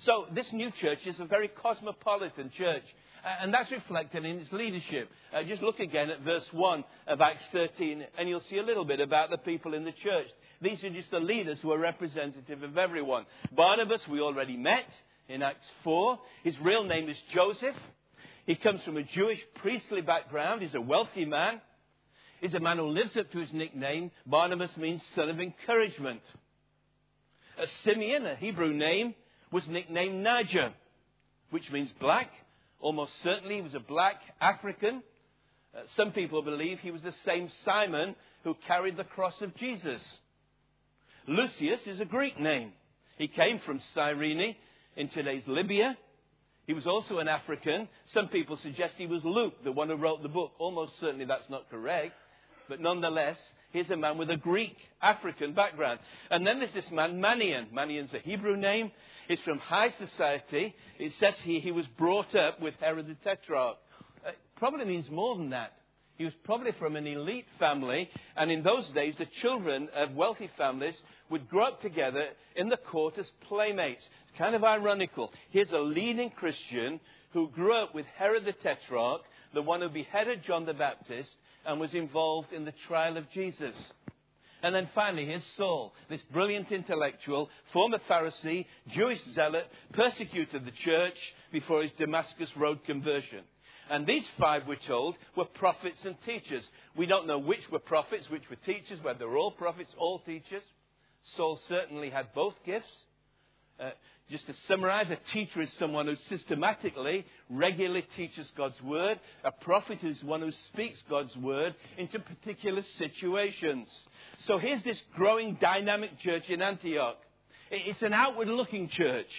So, 0.05 0.27
this 0.35 0.47
new 0.53 0.71
church 0.81 1.01
is 1.07 1.21
a 1.21 1.27
very 1.27 1.49
cosmopolitan 1.49 2.51
church. 2.57 2.85
And 3.43 3.53
that's 3.53 3.71
reflected 3.71 4.25
in 4.25 4.39
its 4.39 4.53
leadership. 4.53 5.11
Uh, 5.35 5.43
just 5.43 5.63
look 5.63 5.79
again 5.79 6.11
at 6.11 6.23
verse 6.23 6.47
1 6.53 6.85
of 7.07 7.21
Acts 7.21 7.43
13, 7.53 8.05
and 8.19 8.29
you'll 8.29 8.43
see 8.49 8.59
a 8.59 8.63
little 8.63 8.85
bit 8.85 9.01
about 9.01 9.31
the 9.31 9.39
people 9.39 9.75
in 9.75 9.85
the 9.85 9.93
church. 9.93 10.27
These 10.63 10.83
are 10.85 10.91
just 10.91 11.11
the 11.11 11.21
leaders 11.21 11.59
who 11.61 11.73
are 11.73 11.79
representative 11.79 12.63
of 12.63 12.79
everyone. 12.79 13.27
Barnabas, 13.53 14.01
we 14.11 14.21
already 14.21 14.57
met 14.57 14.87
in 15.29 15.43
Acts 15.43 15.67
4. 15.85 16.19
His 16.45 16.55
real 16.61 16.85
name 16.85 17.09
is 17.09 17.17
Joseph. 17.35 17.77
He 18.47 18.55
comes 18.57 18.83
from 18.83 18.97
a 18.97 19.03
Jewish 19.03 19.39
priestly 19.57 20.01
background. 20.01 20.63
He's 20.63 20.75
a 20.75 20.81
wealthy 20.81 21.25
man. 21.25 21.61
He's 22.41 22.55
a 22.55 22.61
man 22.61 22.79
who 22.79 22.89
lives 22.89 23.17
up 23.17 23.31
to 23.33 23.39
his 23.39 23.53
nickname. 23.53 24.11
Barnabas 24.27 24.77
means 24.77 25.03
son 25.15 25.29
of 25.29 25.41
encouragement. 25.41 26.23
A 27.59 27.67
Simeon, 27.85 28.25
a 28.27 28.37
Hebrew 28.37 28.73
name, 28.73 29.15
was 29.53 29.67
nicknamed 29.69 30.23
Niger, 30.23 30.73
which 31.51 31.71
means 31.71 31.91
black. 32.01 32.31
Almost 32.81 33.13
certainly 33.23 33.57
he 33.57 33.63
was 33.63 33.75
a 33.75 33.81
black 33.81 34.21
African. 34.41 35.03
Uh, 35.75 35.81
some 35.97 36.13
people 36.13 36.43
believe 36.43 36.79
he 36.81 36.91
was 36.91 37.03
the 37.03 37.15
same 37.25 37.51
Simon 37.65 38.17
who 38.43 38.57
carried 38.67 38.97
the 38.97 39.05
cross 39.05 39.35
of 39.43 39.55
Jesus. 39.57 40.01
Lucius 41.29 41.81
is 41.87 42.01
a 42.01 42.05
Greek 42.05 42.41
name. 42.41 42.73
He 43.19 43.29
came 43.29 43.61
from 43.67 43.81
Cyrene 43.95 44.57
in 44.97 45.09
today's 45.11 45.43
Libya. 45.47 45.97
He 46.67 46.73
was 46.73 46.87
also 46.87 47.19
an 47.19 47.29
African. 47.29 47.89
Some 48.15 48.29
people 48.29 48.59
suggest 48.63 48.95
he 48.97 49.07
was 49.07 49.23
Luke, 49.25 49.63
the 49.63 49.73
one 49.73 49.89
who 49.89 49.97
wrote 49.97 50.23
the 50.23 50.29
book. 50.29 50.53
Almost 50.59 50.93
certainly 51.01 51.27
that's 51.27 51.51
not 51.51 51.69
correct. 51.71 52.15
But 52.69 52.81
nonetheless, 52.81 53.37
he's 53.73 53.91
a 53.91 53.97
man 53.97 54.19
with 54.19 54.31
a 54.31 54.37
Greek 54.37 54.77
African 55.03 55.55
background. 55.55 56.01
And 56.31 56.47
then 56.47 56.59
there's 56.59 56.75
this 56.75 56.91
man, 56.91 57.21
Manaen. 57.21 57.73
Manaen's 57.73 58.13
a 58.15 58.19
Hebrew 58.19 58.57
name. 58.57 58.91
He's 59.29 59.41
from 59.45 59.59
high 59.59 59.91
society. 59.99 60.75
It 60.99 61.13
says 61.21 61.35
he, 61.43 61.61
he 61.61 61.71
was 61.71 61.87
brought 61.99 62.35
up 62.35 62.61
with 62.61 62.75
Herod 62.81 63.07
the 63.07 63.17
Tetrarch. 63.25 63.77
It 64.27 64.37
probably 64.57 64.85
means 64.85 65.11
more 65.11 65.37
than 65.37 65.51
that. 65.51 65.73
He 66.21 66.25
was 66.25 66.35
probably 66.45 66.73
from 66.79 66.97
an 66.97 67.07
elite 67.07 67.47
family, 67.59 68.11
and 68.37 68.51
in 68.51 68.63
those 68.63 68.87
days, 68.91 69.15
the 69.19 69.27
children 69.41 69.89
of 69.97 70.13
wealthy 70.15 70.51
families 70.59 70.95
would 71.31 71.49
grow 71.49 71.69
up 71.69 71.81
together 71.81 72.27
in 72.57 72.69
the 72.69 72.77
court 72.77 73.17
as 73.17 73.25
playmates. 73.49 74.03
It's 74.29 74.37
kind 74.37 74.55
of 74.55 74.63
ironical. 74.63 75.33
Here's 75.49 75.71
a 75.71 75.79
leading 75.79 76.29
Christian 76.29 77.01
who 77.33 77.49
grew 77.49 77.75
up 77.75 77.95
with 77.95 78.05
Herod 78.19 78.45
the 78.45 78.53
Tetrarch, 78.53 79.23
the 79.55 79.63
one 79.63 79.81
who 79.81 79.89
beheaded 79.89 80.45
John 80.45 80.67
the 80.67 80.75
Baptist, 80.75 81.31
and 81.67 81.81
was 81.81 81.95
involved 81.95 82.53
in 82.53 82.65
the 82.65 82.75
trial 82.89 83.17
of 83.17 83.31
Jesus. 83.33 83.75
And 84.63 84.75
then 84.75 84.89
finally, 84.95 85.25
here's 85.25 85.43
Saul, 85.57 85.95
this 86.09 86.21
brilliant 86.33 86.71
intellectual, 86.71 87.49
former 87.73 87.99
Pharisee, 88.09 88.67
Jewish 88.89 89.21
zealot, 89.35 89.67
persecuted 89.95 90.65
the 90.65 90.73
church 90.85 91.17
before 91.51 91.83
his 91.83 91.93
Damascus 91.99 92.51
Road 92.57 92.85
conversion. 92.85 93.45
And 93.91 94.07
these 94.07 94.25
five, 94.39 94.63
we're 94.69 94.77
told, 94.87 95.17
were 95.37 95.47
prophets 95.47 95.99
and 96.05 96.15
teachers. 96.25 96.63
We 96.97 97.07
don't 97.07 97.27
know 97.27 97.39
which 97.39 97.69
were 97.73 97.81
prophets, 97.81 98.29
which 98.31 98.49
were 98.49 98.57
teachers, 98.57 99.03
whether 99.03 99.21
they're 99.21 99.37
all 99.37 99.51
prophets, 99.51 99.93
all 99.99 100.21
teachers. 100.21 100.63
Saul 101.37 101.59
certainly 101.69 102.11
had 102.11 102.33
both 102.35 102.55
gifts. 102.65 102.87
Uh, 103.81 103.91
just 104.31 104.47
to 104.47 104.55
summarize, 104.69 105.11
a 105.11 105.19
teacher 105.33 105.61
is 105.63 105.71
someone 105.79 106.07
who 106.07 106.15
systematically, 106.29 107.25
regularly 107.49 108.07
teaches 108.17 108.47
God's 108.57 108.81
word. 108.83 109.19
A 109.43 109.51
prophet 109.51 110.05
is 110.05 110.23
one 110.23 110.41
who 110.41 110.53
speaks 110.73 111.03
God's 111.09 111.35
word 111.37 111.75
into 111.99 112.21
particular 112.21 112.83
situations. 112.99 113.89
So 114.47 114.59
here's 114.59 114.85
this 114.85 115.01
growing 115.17 115.59
dynamic 115.61 116.21
church 116.21 116.45
in 116.49 116.63
Antioch. 116.63 117.17
It's 117.71 118.03
an 118.03 118.13
outward 118.13 118.49
looking 118.49 118.89
church. 118.89 119.31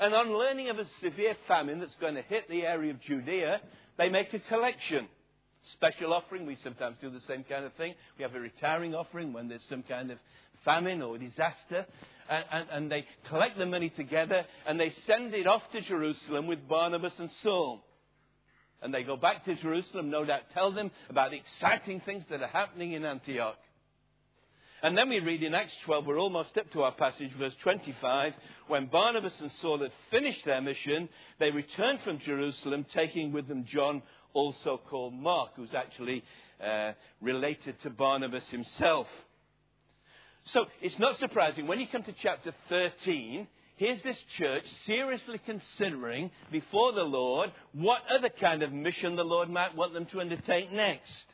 And 0.00 0.14
on 0.14 0.32
learning 0.36 0.70
of 0.70 0.78
a 0.78 0.86
severe 1.02 1.36
famine 1.46 1.78
that's 1.78 1.94
going 2.00 2.14
to 2.14 2.22
hit 2.22 2.48
the 2.48 2.62
area 2.62 2.92
of 2.92 3.00
Judea, 3.02 3.60
they 3.98 4.08
make 4.08 4.32
a 4.32 4.40
collection. 4.40 5.06
Special 5.74 6.14
offering, 6.14 6.46
we 6.46 6.56
sometimes 6.64 6.96
do 7.00 7.10
the 7.10 7.20
same 7.28 7.44
kind 7.44 7.66
of 7.66 7.74
thing. 7.74 7.94
We 8.16 8.22
have 8.22 8.34
a 8.34 8.40
retiring 8.40 8.94
offering 8.94 9.32
when 9.32 9.48
there's 9.48 9.60
some 9.68 9.82
kind 9.82 10.10
of 10.10 10.18
famine 10.64 11.02
or 11.02 11.18
disaster 11.18 11.86
and, 12.28 12.44
and, 12.52 12.68
and 12.70 12.92
they 12.92 13.04
collect 13.28 13.58
the 13.58 13.66
money 13.66 13.90
together 13.90 14.44
and 14.66 14.78
they 14.78 14.92
send 15.06 15.34
it 15.34 15.46
off 15.46 15.62
to 15.72 15.80
Jerusalem 15.82 16.46
with 16.46 16.68
Barnabas 16.68 17.12
and 17.18 17.30
Saul. 17.42 17.84
And 18.82 18.94
they 18.94 19.02
go 19.02 19.16
back 19.16 19.44
to 19.44 19.54
Jerusalem, 19.56 20.10
no 20.10 20.24
doubt 20.24 20.42
tell 20.54 20.72
them 20.72 20.90
about 21.10 21.32
the 21.32 21.36
exciting 21.36 22.00
things 22.00 22.24
that 22.30 22.40
are 22.40 22.48
happening 22.48 22.92
in 22.92 23.04
Antioch. 23.04 23.58
And 24.82 24.96
then 24.96 25.10
we 25.10 25.20
read 25.20 25.42
in 25.42 25.54
Acts 25.54 25.74
12, 25.84 26.06
we're 26.06 26.18
almost 26.18 26.56
up 26.56 26.70
to 26.72 26.82
our 26.84 26.92
passage, 26.92 27.30
verse 27.38 27.52
25. 27.62 28.32
When 28.68 28.86
Barnabas 28.86 29.34
and 29.38 29.50
Saul 29.60 29.80
had 29.80 29.92
finished 30.10 30.42
their 30.46 30.62
mission, 30.62 31.10
they 31.38 31.50
returned 31.50 32.00
from 32.02 32.18
Jerusalem, 32.20 32.86
taking 32.94 33.30
with 33.30 33.46
them 33.46 33.66
John, 33.70 34.02
also 34.32 34.80
called 34.88 35.12
Mark, 35.12 35.50
who's 35.56 35.74
actually 35.74 36.24
uh, 36.64 36.92
related 37.20 37.74
to 37.82 37.90
Barnabas 37.90 38.44
himself. 38.50 39.06
So 40.46 40.64
it's 40.80 40.98
not 40.98 41.18
surprising 41.18 41.66
when 41.66 41.80
you 41.80 41.86
come 41.90 42.02
to 42.02 42.14
chapter 42.22 42.52
13, 42.68 43.46
here's 43.76 44.02
this 44.02 44.16
church 44.38 44.64
seriously 44.86 45.40
considering 45.44 46.30
before 46.50 46.92
the 46.92 47.02
Lord 47.02 47.52
what 47.72 48.02
other 48.14 48.30
kind 48.40 48.62
of 48.62 48.72
mission 48.72 49.16
the 49.16 49.24
Lord 49.24 49.48
might 49.48 49.76
want 49.76 49.94
them 49.94 50.06
to 50.06 50.20
undertake 50.20 50.72
next. 50.72 51.24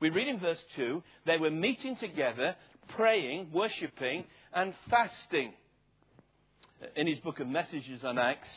We 0.00 0.10
read 0.10 0.28
in 0.28 0.40
verse 0.40 0.62
2 0.76 1.02
they 1.26 1.36
were 1.36 1.50
meeting 1.50 1.96
together, 1.96 2.56
praying, 2.96 3.50
worshipping, 3.52 4.24
and 4.54 4.74
fasting. 4.90 5.52
In 6.96 7.06
his 7.06 7.18
book 7.18 7.40
of 7.40 7.48
messages 7.48 8.04
on 8.04 8.18
Acts, 8.18 8.48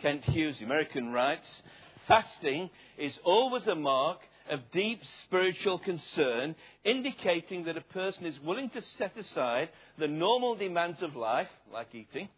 Kent 0.00 0.24
Hughes, 0.24 0.56
the 0.58 0.64
American, 0.64 1.12
writes 1.12 1.46
Fasting 2.08 2.70
is 2.98 3.16
always 3.24 3.66
a 3.66 3.74
mark 3.74 4.18
of 4.50 4.60
deep 4.72 5.00
spiritual 5.24 5.78
concern, 5.78 6.54
indicating 6.84 7.64
that 7.64 7.76
a 7.76 7.80
person 7.80 8.26
is 8.26 8.38
willing 8.40 8.70
to 8.70 8.82
set 8.98 9.16
aside 9.16 9.70
the 9.98 10.08
normal 10.08 10.54
demands 10.54 11.02
of 11.02 11.16
life, 11.16 11.48
like 11.72 11.94
eating, 11.94 12.28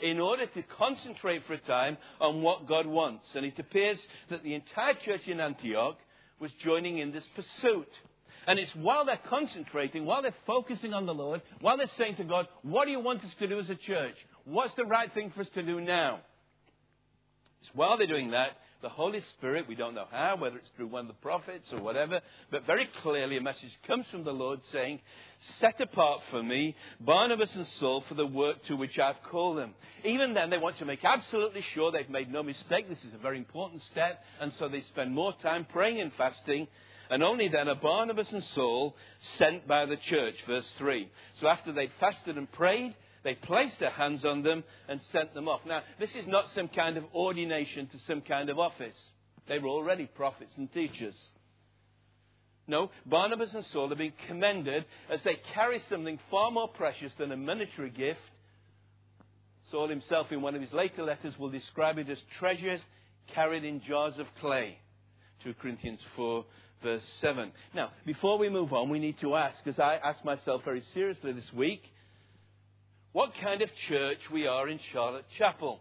in 0.00 0.20
order 0.20 0.46
to 0.46 0.62
concentrate 0.62 1.46
for 1.46 1.54
a 1.54 1.58
time 1.58 1.96
on 2.20 2.42
what 2.42 2.66
God 2.66 2.86
wants. 2.86 3.26
And 3.34 3.44
it 3.44 3.58
appears 3.58 3.98
that 4.30 4.42
the 4.42 4.54
entire 4.54 4.94
church 4.94 5.26
in 5.26 5.40
Antioch 5.40 5.96
was 6.40 6.50
joining 6.62 6.98
in 6.98 7.12
this 7.12 7.26
pursuit. 7.34 7.88
And 8.46 8.58
it's 8.58 8.74
while 8.74 9.04
they're 9.04 9.18
concentrating, 9.28 10.04
while 10.04 10.22
they're 10.22 10.34
focusing 10.46 10.92
on 10.92 11.06
the 11.06 11.14
Lord, 11.14 11.40
while 11.60 11.76
they're 11.76 11.86
saying 11.96 12.16
to 12.16 12.24
God, 12.24 12.46
What 12.62 12.84
do 12.84 12.90
you 12.90 13.00
want 13.00 13.24
us 13.24 13.34
to 13.38 13.46
do 13.46 13.58
as 13.58 13.70
a 13.70 13.74
church? 13.74 14.16
What's 14.44 14.74
the 14.74 14.84
right 14.84 15.12
thing 15.14 15.32
for 15.34 15.40
us 15.40 15.48
to 15.54 15.62
do 15.62 15.80
now? 15.80 16.20
It's 17.62 17.74
while 17.74 17.96
they're 17.96 18.06
doing 18.06 18.32
that 18.32 18.58
the 18.84 18.90
Holy 18.90 19.22
Spirit, 19.38 19.66
we 19.66 19.74
don't 19.74 19.94
know 19.94 20.04
how, 20.10 20.36
whether 20.36 20.58
it's 20.58 20.68
through 20.76 20.88
one 20.88 21.00
of 21.00 21.08
the 21.08 21.14
prophets 21.14 21.64
or 21.72 21.80
whatever, 21.80 22.20
but 22.50 22.66
very 22.66 22.86
clearly 23.02 23.38
a 23.38 23.40
message 23.40 23.70
comes 23.86 24.04
from 24.10 24.24
the 24.24 24.30
Lord 24.30 24.60
saying, 24.72 25.00
Set 25.58 25.80
apart 25.80 26.20
for 26.30 26.42
me 26.42 26.76
Barnabas 27.00 27.48
and 27.54 27.66
Saul 27.80 28.04
for 28.06 28.14
the 28.14 28.26
work 28.26 28.62
to 28.64 28.76
which 28.76 28.98
I've 28.98 29.22
called 29.30 29.56
them. 29.56 29.72
Even 30.04 30.34
then, 30.34 30.50
they 30.50 30.58
want 30.58 30.76
to 30.78 30.84
make 30.84 31.02
absolutely 31.02 31.64
sure 31.72 31.90
they've 31.90 32.10
made 32.10 32.30
no 32.30 32.42
mistake. 32.42 32.90
This 32.90 33.02
is 33.08 33.14
a 33.14 33.22
very 33.22 33.38
important 33.38 33.80
step, 33.90 34.22
and 34.38 34.52
so 34.58 34.68
they 34.68 34.82
spend 34.82 35.14
more 35.14 35.32
time 35.42 35.66
praying 35.72 36.02
and 36.02 36.12
fasting. 36.18 36.68
And 37.08 37.22
only 37.22 37.48
then 37.48 37.68
are 37.68 37.74
Barnabas 37.74 38.28
and 38.32 38.44
Saul 38.54 38.94
sent 39.38 39.66
by 39.66 39.86
the 39.86 39.96
church. 40.10 40.34
Verse 40.46 40.66
3. 40.76 41.08
So 41.40 41.48
after 41.48 41.72
they'd 41.72 41.90
fasted 41.98 42.36
and 42.36 42.52
prayed, 42.52 42.94
they 43.24 43.34
placed 43.34 43.80
their 43.80 43.90
hands 43.90 44.24
on 44.24 44.42
them 44.42 44.62
and 44.88 45.00
sent 45.10 45.34
them 45.34 45.48
off. 45.48 45.60
Now, 45.66 45.82
this 45.98 46.10
is 46.10 46.26
not 46.28 46.44
some 46.54 46.68
kind 46.68 46.96
of 46.96 47.04
ordination 47.14 47.86
to 47.88 47.98
some 48.06 48.20
kind 48.20 48.50
of 48.50 48.58
office. 48.58 48.94
They 49.48 49.58
were 49.58 49.68
already 49.68 50.06
prophets 50.06 50.52
and 50.56 50.72
teachers. 50.72 51.14
No, 52.66 52.90
Barnabas 53.04 53.52
and 53.54 53.64
Saul 53.72 53.92
are 53.92 53.96
being 53.96 54.12
commended 54.26 54.84
as 55.10 55.20
they 55.24 55.38
carry 55.54 55.82
something 55.90 56.18
far 56.30 56.50
more 56.50 56.68
precious 56.68 57.12
than 57.18 57.32
a 57.32 57.36
monetary 57.36 57.90
gift. 57.90 58.20
Saul 59.70 59.88
himself, 59.88 60.28
in 60.30 60.40
one 60.40 60.54
of 60.54 60.62
his 60.62 60.72
later 60.72 61.02
letters, 61.02 61.34
will 61.38 61.50
describe 61.50 61.98
it 61.98 62.08
as 62.08 62.18
treasures 62.38 62.80
carried 63.34 63.64
in 63.64 63.82
jars 63.86 64.14
of 64.18 64.26
clay. 64.40 64.78
2 65.42 65.54
Corinthians 65.60 66.00
4, 66.16 66.44
verse 66.82 67.02
7. 67.20 67.52
Now, 67.74 67.90
before 68.06 68.38
we 68.38 68.48
move 68.48 68.72
on, 68.72 68.88
we 68.88 68.98
need 68.98 69.18
to 69.20 69.34
ask, 69.34 69.58
as 69.66 69.78
I 69.78 69.96
asked 69.96 70.24
myself 70.24 70.62
very 70.64 70.82
seriously 70.94 71.32
this 71.32 71.52
week, 71.54 71.82
what 73.14 73.30
kind 73.40 73.62
of 73.62 73.68
church 73.88 74.18
we 74.32 74.48
are 74.48 74.68
in 74.68 74.80
Charlotte 74.92 75.24
Chapel. 75.38 75.78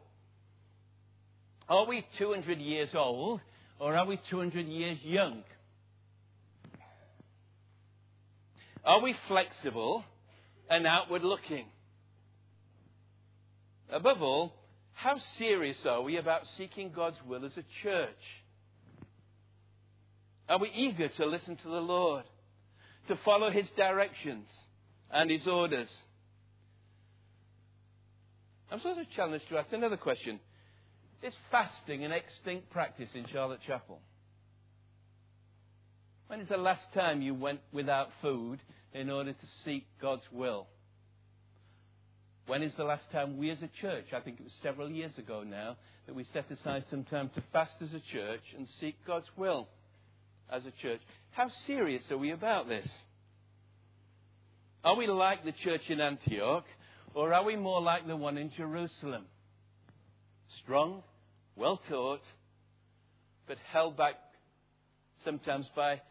Are 1.67 1.87
we 1.87 2.05
200 2.19 2.59
years 2.59 2.89
old 2.93 3.41
or 3.79 3.95
are 3.95 4.05
we 4.05 4.19
200 4.29 4.67
years 4.67 4.99
young? 5.01 5.43
Are 8.85 9.01
we 9.01 9.15
flexible 9.27 10.03
and 10.69 10.85
outward 10.85 11.23
looking? 11.23 11.65
Above 13.91 14.21
all, 14.21 14.53
how 14.93 15.15
serious 15.39 15.77
are 15.87 16.03
we 16.03 16.17
about 16.17 16.41
seeking 16.59 16.91
God's 16.95 17.17
will 17.27 17.43
as 17.45 17.57
a 17.57 17.63
church? 17.81 18.09
Are 20.47 20.59
we 20.59 20.69
eager 20.69 21.07
to 21.07 21.25
listen 21.25 21.55
to 21.55 21.67
the 21.67 21.81
Lord, 21.81 22.25
to 23.07 23.17
follow 23.25 23.49
His 23.49 23.65
directions 23.75 24.45
and 25.09 25.31
His 25.31 25.47
orders? 25.47 25.89
I'm 28.73 28.81
sort 28.81 28.97
of 28.97 29.05
challenged 29.15 29.47
to 29.49 29.59
ask 29.59 29.71
another 29.71 29.97
question. 29.97 30.39
Is 31.21 31.33
fasting 31.51 32.03
an 32.03 32.11
extinct 32.11 32.71
practice 32.71 33.09
in 33.13 33.27
Charlotte 33.31 33.59
Chapel? 33.67 33.99
When 36.25 36.39
is 36.39 36.47
the 36.47 36.57
last 36.57 36.81
time 36.95 37.21
you 37.21 37.35
went 37.35 37.59
without 37.71 38.09
food 38.23 38.59
in 38.91 39.11
order 39.11 39.33
to 39.33 39.47
seek 39.63 39.85
God's 40.01 40.23
will? 40.31 40.65
When 42.47 42.63
is 42.63 42.73
the 42.75 42.83
last 42.83 43.03
time 43.11 43.37
we 43.37 43.51
as 43.51 43.61
a 43.61 43.69
church, 43.79 44.05
I 44.11 44.21
think 44.21 44.39
it 44.39 44.43
was 44.43 44.53
several 44.63 44.89
years 44.89 45.15
ago 45.19 45.43
now, 45.43 45.77
that 46.07 46.15
we 46.15 46.25
set 46.33 46.49
aside 46.49 46.83
some 46.89 47.03
time 47.03 47.29
to 47.35 47.43
fast 47.53 47.75
as 47.79 47.93
a 47.93 48.01
church 48.11 48.41
and 48.57 48.67
seek 48.81 48.95
God's 49.05 49.29
will 49.37 49.67
as 50.51 50.65
a 50.65 50.71
church? 50.81 51.01
How 51.29 51.45
serious 51.67 52.03
are 52.09 52.17
we 52.17 52.31
about 52.31 52.67
this? 52.67 52.87
Are 54.83 54.95
we 54.95 55.05
like 55.05 55.45
the 55.45 55.53
church 55.63 55.83
in 55.89 56.01
Antioch, 56.01 56.65
or 57.13 57.33
are 57.33 57.43
we 57.43 57.55
more 57.55 57.81
like 57.81 58.07
the 58.07 58.15
one 58.15 58.37
in 58.37 58.51
Jerusalem? 58.51 59.25
Strong, 60.63 61.03
well 61.55 61.79
taught, 61.89 62.21
but 63.47 63.57
held 63.71 63.97
back 63.97 64.15
sometimes 65.23 65.69
by 65.75 66.01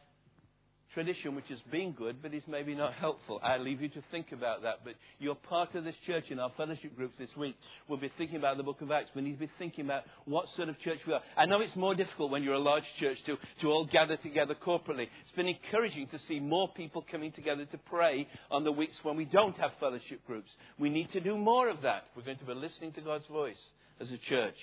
tradition 0.95 1.35
which 1.35 1.49
has 1.49 1.61
been 1.71 1.93
good 1.93 2.23
but 2.23 2.35
is 2.35 2.43
maybe 2.47 2.75
not 2.75 2.95
helpful. 2.95 3.41
I 3.43 3.59
leave 3.59 3.81
you 3.81 3.89
to 3.91 4.03
think 4.11 4.33
about 4.33 4.63
that. 4.63 4.81
But 4.85 4.95
you're 5.19 5.35
part 5.35 5.75
of 5.75 5.85
this 5.85 5.95
church 6.07 6.25
in 6.31 6.39
our 6.39 6.51
fellowship 6.57 6.97
groups 6.97 7.19
this 7.19 7.35
week. 7.37 7.57
We'll 7.89 7.99
be 7.99 8.11
thinking 8.19 8.37
about 8.37 8.57
the 8.57 8.63
book 8.63 8.81
of 8.81 8.91
Acts. 8.91 9.11
We 9.15 9.23
need 9.23 9.35
to 9.35 9.39
be 9.39 9.51
thinking 9.59 9.85
about 9.85 10.05
what 10.25 10.47
sort 10.57 10.69
of 10.69 10.79
church 10.81 10.99
we 11.07 11.13
are. 11.13 11.23
I 11.37 11.47
know 11.47 11.61
it's 11.61 11.77
more 11.77 11.95
difficult 11.95 12.31
when 12.31 12.43
you're 12.43 12.55
a 12.55 12.59
large 12.59 12.85
church 12.99 13.19
to, 13.27 13.37
to 13.61 13.69
all 13.69 13.85
gather 13.85 14.17
together 14.17 14.55
corporately. 14.55 15.09
It's 15.23 15.37
been 15.37 15.49
encouraging 15.49 16.09
to 16.09 16.19
see 16.29 16.41
more 16.41 16.69
people 16.75 17.05
coming 17.11 17.33
together 17.33 17.65
to 17.67 17.79
pray 17.79 18.29
on 18.51 18.65
the 18.65 18.73
weeks 18.73 18.97
when 19.03 19.17
we 19.17 19.25
don't 19.25 19.57
have 19.59 19.73
fellowship 19.81 20.25
groups. 20.27 20.51
We 20.79 20.91
need 20.91 21.11
to 21.13 21.21
do 21.21 21.37
more 21.37 21.69
of 21.69 21.83
that. 21.83 22.05
We're 22.17 22.25
going 22.25 22.39
to 22.39 22.45
be 22.45 22.55
listening 22.55 22.93
to 22.93 23.01
God's 23.01 23.27
voice 23.27 23.59
as 24.01 24.11
a 24.11 24.19
church. 24.19 24.57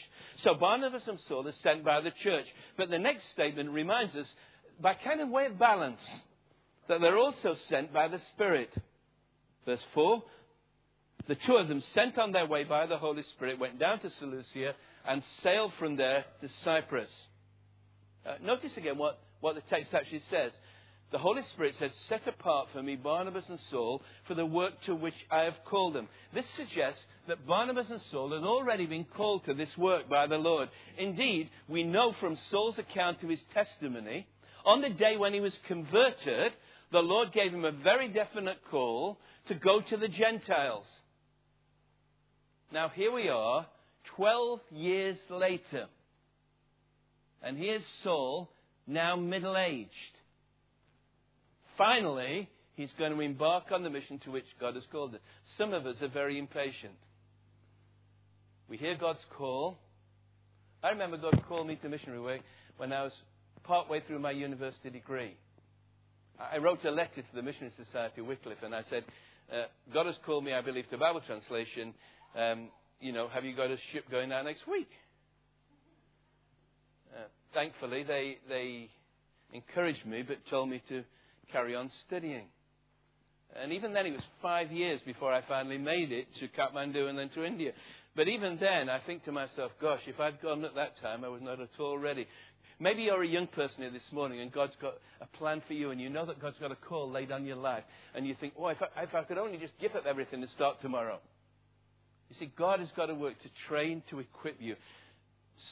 So 0.43 0.53
Barnabas 0.55 1.03
and 1.07 1.19
Saul 1.27 1.47
are 1.47 1.53
sent 1.63 1.83
by 1.83 2.01
the 2.01 2.11
church. 2.23 2.45
But 2.77 2.89
the 2.89 2.99
next 2.99 3.31
statement 3.31 3.69
reminds 3.71 4.15
us 4.15 4.27
by 4.81 4.93
kind 4.93 5.21
of 5.21 5.29
way 5.29 5.45
of 5.45 5.59
balance, 5.59 6.01
that 6.87 7.01
they're 7.01 7.17
also 7.17 7.55
sent 7.69 7.93
by 7.93 8.07
the 8.07 8.19
Spirit. 8.33 8.73
Verse 9.65 9.83
4 9.93 10.23
The 11.27 11.35
two 11.35 11.55
of 11.55 11.67
them, 11.67 11.83
sent 11.93 12.17
on 12.17 12.31
their 12.31 12.47
way 12.47 12.63
by 12.63 12.85
the 12.85 12.97
Holy 12.97 13.23
Spirit, 13.23 13.59
went 13.59 13.79
down 13.79 13.99
to 13.99 14.09
Seleucia 14.09 14.73
and 15.07 15.23
sailed 15.43 15.73
from 15.79 15.95
there 15.95 16.25
to 16.41 16.49
Cyprus. 16.63 17.09
Uh, 18.25 18.35
notice 18.43 18.75
again 18.77 18.97
what, 18.97 19.19
what 19.39 19.55
the 19.55 19.61
text 19.69 19.93
actually 19.93 20.21
says. 20.29 20.51
The 21.11 21.17
Holy 21.17 21.41
Spirit 21.53 21.73
said, 21.79 21.91
Set 22.07 22.27
apart 22.27 22.67
for 22.71 22.83
me 22.83 22.95
Barnabas 22.95 23.45
and 23.49 23.59
Saul 23.71 24.03
for 24.27 24.35
the 24.35 24.45
work 24.45 24.73
to 24.85 24.93
which 24.93 25.15
I 25.31 25.41
have 25.41 25.57
called 25.65 25.95
them. 25.95 26.07
This 26.33 26.45
suggests 26.55 27.01
that 27.27 27.47
Barnabas 27.47 27.89
and 27.89 28.01
Saul 28.11 28.31
had 28.31 28.43
already 28.43 28.85
been 28.85 29.05
called 29.05 29.45
to 29.45 29.55
this 29.55 29.75
work 29.75 30.07
by 30.07 30.27
the 30.27 30.37
Lord. 30.37 30.69
Indeed, 30.99 31.49
we 31.67 31.83
know 31.83 32.13
from 32.19 32.37
Saul's 32.51 32.77
account 32.77 33.23
of 33.23 33.29
his 33.29 33.41
testimony 33.53 34.27
on 34.65 34.81
the 34.81 34.89
day 34.89 35.17
when 35.17 35.33
he 35.33 35.39
was 35.39 35.53
converted, 35.67 36.51
the 36.91 36.99
Lord 36.99 37.31
gave 37.31 37.53
him 37.53 37.65
a 37.65 37.71
very 37.71 38.09
definite 38.09 38.57
call 38.69 39.17
to 39.47 39.55
go 39.55 39.81
to 39.81 39.97
the 39.97 40.07
Gentiles. 40.07 40.85
Now, 42.71 42.89
here 42.89 43.11
we 43.11 43.29
are, 43.29 43.65
12 44.15 44.59
years 44.71 45.17
later. 45.29 45.85
And 47.41 47.57
here's 47.57 47.83
Saul, 48.03 48.49
now 48.85 49.15
middle 49.15 49.57
aged. 49.57 49.89
Finally, 51.77 52.49
he's 52.75 52.91
going 52.99 53.13
to 53.13 53.19
embark 53.21 53.71
on 53.71 53.83
the 53.83 53.89
mission 53.89 54.19
to 54.19 54.31
which 54.31 54.45
God 54.59 54.75
has 54.75 54.83
called 54.91 55.13
him. 55.13 55.19
Some 55.57 55.73
of 55.73 55.85
us 55.85 55.95
are 56.01 56.09
very 56.09 56.37
impatient. 56.37 56.93
We 58.69 58.77
hear 58.77 58.95
God's 58.95 59.23
call. 59.37 59.77
I 60.83 60.89
remember 60.89 61.17
God 61.17 61.41
called 61.47 61.67
me 61.67 61.75
to 61.77 61.89
missionary 61.89 62.21
work 62.21 62.41
when 62.77 62.93
I 62.93 63.03
was 63.03 63.13
partway 63.69 64.01
through 64.07 64.17
my 64.17 64.31
university 64.31 64.89
degree. 64.89 65.37
I 66.39 66.57
wrote 66.57 66.83
a 66.85 66.89
letter 66.89 67.21
to 67.21 67.35
the 67.35 67.43
Missionary 67.43 67.71
Society 67.85 68.21
of 68.21 68.25
Wycliffe 68.25 68.63
and 68.63 68.73
I 68.73 68.81
said, 68.89 69.03
uh, 69.53 69.65
God 69.93 70.07
has 70.07 70.15
called 70.25 70.43
me, 70.43 70.53
I 70.53 70.61
believe, 70.61 70.89
to 70.89 70.97
Bible 70.97 71.21
translation. 71.21 71.93
Um, 72.35 72.69
you 72.99 73.11
know, 73.11 73.27
have 73.27 73.45
you 73.45 73.55
got 73.55 73.69
a 73.69 73.77
ship 73.93 74.05
going 74.09 74.31
out 74.31 74.45
next 74.45 74.67
week? 74.67 74.89
Uh, 77.13 77.27
thankfully, 77.53 78.01
they, 78.01 78.37
they 78.49 78.89
encouraged 79.53 80.03
me 80.03 80.23
but 80.27 80.37
told 80.49 80.67
me 80.67 80.81
to 80.89 81.03
carry 81.51 81.75
on 81.75 81.91
studying. 82.07 82.47
And 83.61 83.71
even 83.71 83.93
then, 83.93 84.07
it 84.07 84.13
was 84.13 84.23
five 84.41 84.71
years 84.71 84.99
before 85.05 85.31
I 85.31 85.43
finally 85.47 85.77
made 85.77 86.11
it 86.11 86.25
to 86.39 86.47
Kathmandu 86.47 87.07
and 87.07 87.19
then 87.19 87.29
to 87.35 87.45
India. 87.45 87.73
But 88.15 88.27
even 88.27 88.57
then, 88.59 88.89
I 88.89 88.99
think 88.99 89.23
to 89.25 89.31
myself, 89.31 89.71
gosh, 89.81 90.01
if 90.07 90.19
I'd 90.19 90.41
gone 90.41 90.65
at 90.65 90.75
that 90.75 90.99
time, 91.01 91.23
I 91.23 91.29
was 91.29 91.41
not 91.41 91.59
at 91.59 91.69
all 91.79 91.97
ready. 91.97 92.27
Maybe 92.79 93.03
you're 93.03 93.23
a 93.23 93.27
young 93.27 93.47
person 93.47 93.81
here 93.81 93.91
this 93.91 94.09
morning 94.11 94.39
and 94.39 94.51
God's 94.51 94.75
got 94.81 94.95
a 95.19 95.27
plan 95.37 95.61
for 95.67 95.73
you 95.73 95.91
and 95.91 95.99
you 95.99 96.09
know 96.09 96.25
that 96.25 96.41
God's 96.41 96.57
got 96.59 96.71
a 96.71 96.75
call 96.75 97.09
laid 97.11 97.31
on 97.31 97.45
your 97.45 97.57
life. 97.57 97.83
And 98.15 98.25
you 98.25 98.35
think, 98.39 98.53
oh, 98.57 98.67
if 98.67 98.77
I, 98.81 99.03
if 99.03 99.13
I 99.13 99.23
could 99.23 99.37
only 99.37 99.57
just 99.57 99.73
give 99.79 99.95
up 99.95 100.05
everything 100.05 100.41
and 100.41 100.49
start 100.51 100.81
tomorrow. 100.81 101.19
You 102.29 102.35
see, 102.39 102.51
God 102.57 102.79
has 102.79 102.89
got 102.95 103.07
to 103.07 103.15
work 103.15 103.41
to 103.41 103.49
train, 103.67 104.01
to 104.09 104.19
equip 104.19 104.61
you. 104.61 104.75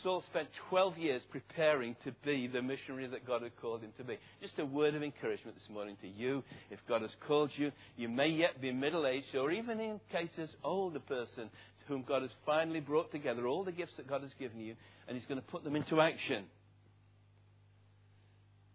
Saul 0.04 0.21
spent 0.30 0.50
12 0.69 0.97
years 0.97 1.21
preparing 1.30 1.95
to 2.04 2.12
be 2.26 2.47
the 2.47 2.62
missionary 2.62 3.08
that 3.08 3.26
God 3.26 3.41
had 3.41 3.56
called 3.56 3.82
him 3.82 3.91
to 3.97 4.04
be. 4.04 4.17
Just 4.41 4.60
a 4.60 4.65
word 4.65 4.95
of 4.95 5.04
encouragement 5.04 5.56
this 5.58 5.69
morning 5.69 5.95
to 6.02 6.08
you. 6.10 6.43
If 6.69 6.80
God 6.89 7.04
has 7.04 7.12
called 7.26 7.52
you, 7.56 7.71
you 7.95 8.10
may 8.10 8.28
yet 8.28 8.60
be 8.60 8.73
middle 8.73 9.08
aged 9.08 9.34
or 9.36 9.52
even 9.52 9.80
in 9.80 10.02
cases 10.12 10.50
older 10.63 11.00
person 11.00 11.50
whom 11.88 12.04
God 12.08 12.21
has 12.21 12.32
finally 12.45 12.80
brought 12.80 13.12
together 13.12 13.47
all 13.47 13.63
the 13.63 13.71
gifts 13.71 13.93
that 13.97 14.08
God 14.08 14.21
has 14.21 14.32
given 14.39 14.60
you 14.60 14.76
and 15.08 15.17
He's 15.17 15.28
going 15.28 15.41
to 15.41 15.47
put 15.47 15.63
them 15.63 15.76
into 15.76 16.02
action. 16.02 16.45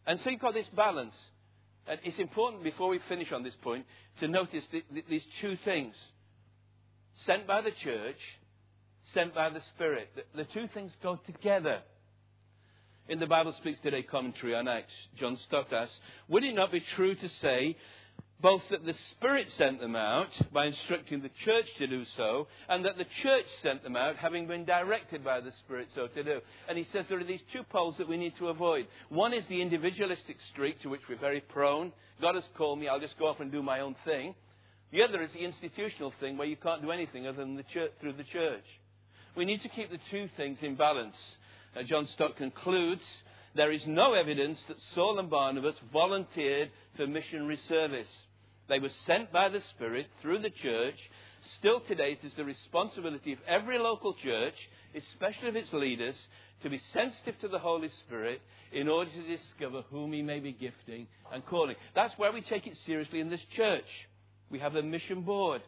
And 0.06 0.18
so 0.20 0.30
you've 0.30 0.40
got 0.40 0.54
this 0.54 0.68
balance. 0.74 1.14
And 1.86 1.98
it's 2.04 2.18
important 2.18 2.62
before 2.62 2.88
we 2.88 3.00
finish 3.08 3.32
on 3.32 3.42
this 3.42 3.56
point 3.62 3.86
to 4.20 4.28
notice 4.28 4.64
these 5.08 5.24
two 5.40 5.56
things 5.64 5.94
sent 7.26 7.46
by 7.46 7.60
the 7.60 7.72
church, 7.82 8.16
sent 9.14 9.34
by 9.34 9.50
the 9.50 9.60
Spirit. 9.74 10.08
The 10.34 10.44
two 10.44 10.68
things 10.74 10.92
go 11.02 11.18
together. 11.26 11.80
In 13.08 13.18
the 13.18 13.26
Bible 13.26 13.52
Speaks 13.58 13.80
Today 13.80 14.04
commentary 14.04 14.54
on 14.54 14.68
Acts, 14.68 14.92
John 15.18 15.36
Stott 15.46 15.72
asks, 15.72 15.94
Would 16.28 16.44
it 16.44 16.54
not 16.54 16.70
be 16.70 16.82
true 16.94 17.16
to 17.16 17.28
say 17.40 17.76
both 18.42 18.62
that 18.70 18.84
the 18.84 18.94
Spirit 19.12 19.46
sent 19.56 19.80
them 19.80 19.94
out 19.94 20.30
by 20.52 20.66
instructing 20.66 21.22
the 21.22 21.30
church 21.44 21.66
to 21.78 21.86
do 21.86 22.04
so, 22.16 22.48
and 22.68 22.84
that 22.84 22.98
the 22.98 23.06
church 23.22 23.46
sent 23.62 23.84
them 23.84 23.94
out 23.94 24.16
having 24.16 24.48
been 24.48 24.64
directed 24.64 25.24
by 25.24 25.40
the 25.40 25.52
Spirit 25.64 25.88
so 25.94 26.08
to 26.08 26.24
do. 26.24 26.40
And 26.68 26.76
he 26.76 26.84
says 26.92 27.06
there 27.08 27.20
are 27.20 27.24
these 27.24 27.42
two 27.52 27.62
poles 27.62 27.94
that 27.98 28.08
we 28.08 28.16
need 28.16 28.36
to 28.38 28.48
avoid. 28.48 28.88
One 29.08 29.32
is 29.32 29.44
the 29.48 29.62
individualistic 29.62 30.36
streak 30.52 30.80
to 30.82 30.88
which 30.88 31.02
we're 31.08 31.18
very 31.18 31.40
prone. 31.40 31.92
God 32.20 32.34
has 32.34 32.44
called 32.58 32.80
me, 32.80 32.88
I'll 32.88 33.00
just 33.00 33.18
go 33.18 33.28
off 33.28 33.40
and 33.40 33.52
do 33.52 33.62
my 33.62 33.80
own 33.80 33.94
thing. 34.04 34.34
The 34.90 35.02
other 35.02 35.22
is 35.22 35.32
the 35.32 35.44
institutional 35.44 36.12
thing 36.20 36.36
where 36.36 36.48
you 36.48 36.56
can't 36.56 36.82
do 36.82 36.90
anything 36.90 37.26
other 37.26 37.38
than 37.38 37.56
the 37.56 37.62
church, 37.62 37.92
through 38.00 38.14
the 38.14 38.24
church. 38.24 38.64
We 39.36 39.44
need 39.44 39.62
to 39.62 39.68
keep 39.68 39.90
the 39.90 39.98
two 40.10 40.28
things 40.36 40.58
in 40.62 40.74
balance. 40.74 41.16
Uh, 41.74 41.82
John 41.84 42.06
Stott 42.08 42.36
concludes 42.36 43.02
there 43.54 43.72
is 43.72 43.82
no 43.86 44.14
evidence 44.14 44.58
that 44.68 44.76
Saul 44.94 45.18
and 45.18 45.30
Barnabas 45.30 45.76
volunteered 45.92 46.70
for 46.96 47.06
missionary 47.06 47.58
service. 47.68 48.08
They 48.72 48.78
were 48.78 48.88
sent 49.06 49.30
by 49.30 49.50
the 49.50 49.60
Spirit 49.76 50.06
through 50.22 50.38
the 50.38 50.48
church. 50.48 50.94
Still 51.58 51.80
today, 51.80 52.16
it 52.18 52.26
is 52.26 52.32
the 52.38 52.44
responsibility 52.44 53.34
of 53.34 53.38
every 53.46 53.78
local 53.78 54.14
church, 54.14 54.54
especially 54.96 55.50
of 55.50 55.56
its 55.56 55.70
leaders, 55.74 56.14
to 56.62 56.70
be 56.70 56.80
sensitive 56.94 57.38
to 57.42 57.48
the 57.48 57.58
Holy 57.58 57.90
Spirit 58.06 58.40
in 58.72 58.88
order 58.88 59.10
to 59.10 59.36
discover 59.36 59.82
whom 59.90 60.14
He 60.14 60.22
may 60.22 60.40
be 60.40 60.52
gifting 60.52 61.06
and 61.30 61.44
calling. 61.44 61.76
That's 61.94 62.16
where 62.16 62.32
we 62.32 62.40
take 62.40 62.66
it 62.66 62.78
seriously 62.86 63.20
in 63.20 63.28
this 63.28 63.44
church. 63.54 63.84
We 64.48 64.58
have 64.60 64.74
a 64.74 64.82
mission 64.82 65.20
board. 65.20 65.60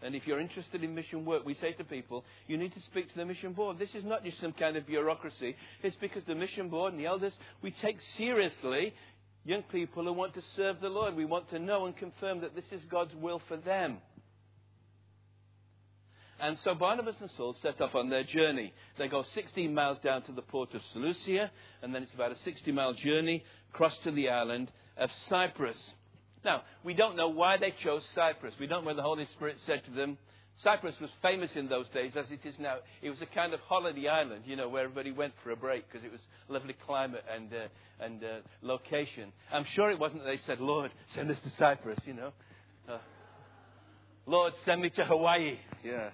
And 0.00 0.14
if 0.14 0.24
you're 0.24 0.40
interested 0.40 0.82
in 0.84 0.94
mission 0.94 1.24
work, 1.24 1.44
we 1.44 1.54
say 1.54 1.72
to 1.72 1.84
people, 1.84 2.24
you 2.46 2.56
need 2.56 2.74
to 2.74 2.80
speak 2.82 3.10
to 3.10 3.16
the 3.16 3.24
mission 3.24 3.52
board. 3.52 3.80
This 3.80 3.94
is 3.94 4.04
not 4.04 4.24
just 4.24 4.40
some 4.40 4.52
kind 4.52 4.76
of 4.76 4.86
bureaucracy. 4.86 5.56
It's 5.82 5.96
because 5.96 6.22
the 6.24 6.34
mission 6.36 6.68
board 6.68 6.92
and 6.92 7.00
the 7.00 7.06
elders, 7.06 7.32
we 7.62 7.72
take 7.82 7.96
seriously 8.16 8.94
young 9.44 9.62
people 9.64 10.04
who 10.04 10.12
want 10.12 10.34
to 10.34 10.42
serve 10.56 10.80
the 10.80 10.88
Lord. 10.88 11.14
We 11.16 11.24
want 11.24 11.50
to 11.50 11.58
know 11.58 11.86
and 11.86 11.96
confirm 11.96 12.40
that 12.40 12.54
this 12.54 12.64
is 12.70 12.82
God's 12.90 13.14
will 13.14 13.40
for 13.48 13.56
them. 13.56 13.98
And 16.40 16.58
so 16.64 16.74
Barnabas 16.74 17.14
and 17.20 17.30
Saul 17.36 17.54
set 17.62 17.80
off 17.80 17.94
on 17.94 18.10
their 18.10 18.24
journey. 18.24 18.72
They 18.98 19.06
go 19.06 19.24
16 19.32 19.72
miles 19.72 19.98
down 20.02 20.22
to 20.22 20.32
the 20.32 20.42
port 20.42 20.74
of 20.74 20.80
Seleucia, 20.92 21.50
and 21.82 21.94
then 21.94 22.02
it's 22.02 22.14
about 22.14 22.32
a 22.32 22.38
60 22.44 22.72
mile 22.72 22.94
journey 22.94 23.44
across 23.72 23.96
to 24.02 24.10
the 24.10 24.28
island 24.28 24.68
of 24.96 25.08
Cyprus. 25.28 25.76
Now, 26.44 26.62
we 26.82 26.94
don't 26.94 27.16
know 27.16 27.28
why 27.28 27.58
they 27.58 27.72
chose 27.84 28.02
Cyprus. 28.16 28.54
We 28.58 28.66
don't 28.66 28.82
know 28.82 28.88
whether 28.88 28.96
the 28.96 29.02
Holy 29.02 29.28
Spirit 29.36 29.56
said 29.66 29.84
to 29.84 29.92
them, 29.92 30.18
Cyprus 30.62 30.94
was 31.00 31.10
famous 31.22 31.50
in 31.56 31.68
those 31.68 31.88
days 31.90 32.12
as 32.16 32.26
it 32.30 32.46
is 32.46 32.54
now. 32.58 32.76
It 33.00 33.10
was 33.10 33.20
a 33.20 33.26
kind 33.26 33.52
of 33.52 33.60
holiday 33.60 34.06
island, 34.08 34.44
you 34.46 34.54
know, 34.54 34.68
where 34.68 34.84
everybody 34.84 35.10
went 35.10 35.32
for 35.42 35.50
a 35.50 35.56
break 35.56 35.84
because 35.88 36.04
it 36.04 36.12
was 36.12 36.20
lovely 36.48 36.76
climate 36.86 37.24
and, 37.32 37.52
uh, 37.52 38.04
and 38.04 38.22
uh, 38.22 38.26
location. 38.60 39.32
I'm 39.52 39.64
sure 39.74 39.90
it 39.90 39.98
wasn't 39.98 40.22
that 40.22 40.30
they 40.30 40.40
said, 40.46 40.60
Lord, 40.60 40.90
send 41.14 41.30
us 41.30 41.38
to 41.44 41.52
Cyprus, 41.58 41.98
you 42.04 42.14
know. 42.14 42.32
Uh, 42.88 42.98
Lord, 44.26 44.52
send 44.64 44.82
me 44.82 44.90
to 44.90 45.04
Hawaii. 45.04 45.58
Yeah. 45.84 46.10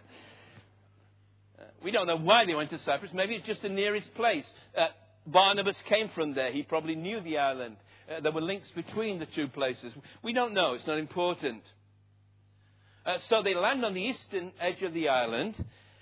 Uh, 1.58 1.64
we 1.82 1.90
don't 1.90 2.06
know 2.06 2.18
why 2.18 2.46
they 2.46 2.54
went 2.54 2.70
to 2.70 2.78
Cyprus. 2.84 3.10
Maybe 3.12 3.34
it's 3.34 3.46
just 3.46 3.62
the 3.62 3.68
nearest 3.68 4.14
place. 4.14 4.44
Uh, 4.76 4.86
Barnabas 5.26 5.76
came 5.88 6.10
from 6.14 6.34
there. 6.34 6.52
He 6.52 6.62
probably 6.62 6.94
knew 6.94 7.20
the 7.20 7.38
island. 7.38 7.76
Uh, 8.10 8.20
there 8.20 8.32
were 8.32 8.40
links 8.40 8.68
between 8.74 9.18
the 9.18 9.26
two 9.26 9.48
places. 9.48 9.92
We 10.22 10.32
don't 10.32 10.54
know. 10.54 10.72
It's 10.72 10.86
not 10.86 10.98
important. 10.98 11.62
Uh, 13.08 13.16
so 13.30 13.42
they 13.42 13.54
land 13.54 13.82
on 13.86 13.94
the 13.94 14.02
eastern 14.02 14.52
edge 14.60 14.82
of 14.82 14.92
the 14.92 15.08
island 15.08 15.54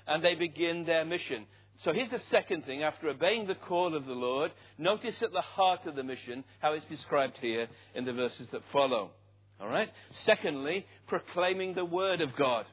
and 0.09 0.25
they 0.25 0.35
begin 0.35 0.85
their 0.85 1.05
mission. 1.05 1.47
So 1.85 1.93
here's 1.93 2.11
the 2.11 2.21
second 2.33 2.65
thing. 2.65 2.83
After 2.83 3.09
obeying 3.09 3.47
the 3.47 3.55
call 3.55 3.95
of 3.95 4.07
the 4.07 4.13
Lord, 4.13 4.51
notice 4.77 5.15
at 5.23 5.31
the 5.31 5.41
heart 5.41 5.87
of 5.87 5.95
the 5.95 6.03
mission 6.03 6.43
how 6.59 6.73
it's 6.73 6.87
described 6.87 7.39
here 7.41 7.69
in 7.95 8.05
the 8.05 8.13
verses 8.13 8.49
that 8.51 8.63
follow. 8.73 9.11
All 9.61 9.69
right? 9.69 9.89
Secondly, 10.25 10.85
proclaiming 11.07 11.75
the 11.75 11.85
word 11.85 12.21
of 12.21 12.35
God. 12.35 12.67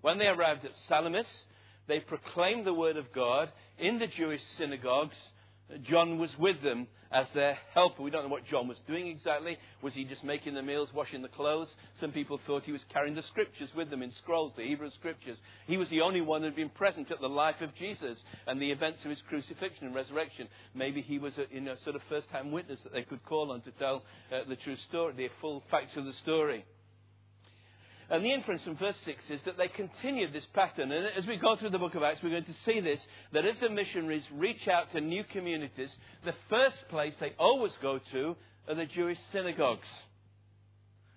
When 0.00 0.18
they 0.18 0.26
arrived 0.26 0.64
at 0.64 0.70
Salamis, 0.86 1.26
they 1.88 1.98
proclaimed 1.98 2.64
the 2.64 2.74
word 2.74 2.96
of 2.96 3.12
God 3.12 3.50
in 3.78 3.98
the 3.98 4.06
Jewish 4.06 4.42
synagogues 4.58 5.16
John 5.82 6.18
was 6.18 6.30
with 6.38 6.62
them 6.62 6.86
as 7.10 7.26
their 7.34 7.56
helper. 7.72 8.02
We 8.02 8.10
don't 8.10 8.24
know 8.24 8.28
what 8.28 8.44
John 8.46 8.68
was 8.68 8.76
doing 8.86 9.06
exactly. 9.06 9.56
Was 9.82 9.94
he 9.94 10.04
just 10.04 10.24
making 10.24 10.54
the 10.54 10.62
meals, 10.62 10.90
washing 10.92 11.22
the 11.22 11.28
clothes? 11.28 11.68
Some 12.00 12.12
people 12.12 12.40
thought 12.46 12.64
he 12.64 12.72
was 12.72 12.84
carrying 12.92 13.14
the 13.14 13.22
scriptures 13.22 13.70
with 13.74 13.88
them 13.88 14.02
in 14.02 14.12
scrolls, 14.22 14.52
the 14.56 14.64
Hebrew 14.64 14.90
scriptures. 14.90 15.38
He 15.66 15.76
was 15.76 15.88
the 15.88 16.00
only 16.00 16.20
one 16.20 16.40
who 16.40 16.46
had 16.46 16.56
been 16.56 16.70
present 16.70 17.10
at 17.10 17.20
the 17.20 17.28
life 17.28 17.60
of 17.60 17.74
Jesus 17.76 18.18
and 18.46 18.60
the 18.60 18.70
events 18.70 19.04
of 19.04 19.10
his 19.10 19.22
crucifixion 19.28 19.86
and 19.86 19.94
resurrection. 19.94 20.48
Maybe 20.74 21.00
he 21.00 21.18
was 21.18 21.32
a 21.38 21.44
you 21.54 21.60
know, 21.60 21.76
sort 21.84 21.96
of 21.96 22.02
first 22.08 22.26
hand 22.28 22.52
witness 22.52 22.80
that 22.82 22.92
they 22.92 23.02
could 23.02 23.24
call 23.24 23.52
on 23.52 23.62
to 23.62 23.70
tell 23.72 24.02
uh, 24.32 24.40
the 24.48 24.56
true 24.56 24.76
story, 24.88 25.14
the 25.16 25.28
full 25.40 25.62
facts 25.70 25.96
of 25.96 26.04
the 26.04 26.14
story. 26.22 26.64
And 28.14 28.24
the 28.24 28.32
inference 28.32 28.62
from 28.62 28.76
verse 28.76 28.94
6 29.06 29.24
is 29.28 29.40
that 29.44 29.56
they 29.56 29.66
continued 29.66 30.32
this 30.32 30.46
pattern. 30.54 30.92
And 30.92 31.04
as 31.18 31.26
we 31.26 31.36
go 31.36 31.56
through 31.56 31.70
the 31.70 31.80
book 31.80 31.96
of 31.96 32.04
Acts, 32.04 32.20
we're 32.22 32.30
going 32.30 32.44
to 32.44 32.54
see 32.64 32.78
this 32.78 33.00
that 33.32 33.44
as 33.44 33.58
the 33.58 33.68
missionaries 33.68 34.22
reach 34.32 34.68
out 34.68 34.92
to 34.92 35.00
new 35.00 35.24
communities, 35.24 35.90
the 36.24 36.34
first 36.48 36.76
place 36.90 37.12
they 37.18 37.32
always 37.40 37.72
go 37.82 37.98
to 38.12 38.36
are 38.68 38.76
the 38.76 38.86
Jewish 38.86 39.18
synagogues. 39.32 39.88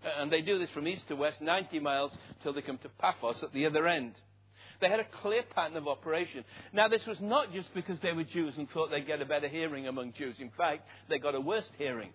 Uh, 0.03 0.23
and 0.23 0.31
they 0.31 0.41
do 0.41 0.57
this 0.57 0.71
from 0.71 0.88
east 0.88 1.07
to 1.10 1.15
west, 1.15 1.39
90 1.39 1.79
miles, 1.81 2.12
till 2.41 2.53
they 2.53 2.63
come 2.63 2.79
to 2.79 2.89
Paphos 2.89 3.43
at 3.43 3.53
the 3.53 3.67
other 3.67 3.88
end. 3.88 4.13
They 4.81 4.89
had 4.89 4.99
a 4.99 5.21
clear 5.21 5.43
pattern 5.53 5.77
of 5.77 5.88
operation. 5.88 6.45
Now, 6.73 6.88
this 6.88 7.05
was 7.05 7.17
not 7.21 7.53
just 7.53 7.71
because 7.75 7.99
they 8.01 8.13
were 8.13 8.23
Jews 8.23 8.55
and 8.57 8.67
thought 8.71 8.89
they'd 8.89 9.05
get 9.05 9.21
a 9.21 9.25
better 9.25 9.47
hearing 9.47 9.88
among 9.88 10.13
Jews. 10.13 10.38
In 10.39 10.49
fact, 10.57 10.88
they 11.10 11.19
got 11.19 11.36
a 11.36 11.41
worse 11.41 11.69
hearing. 11.77 12.10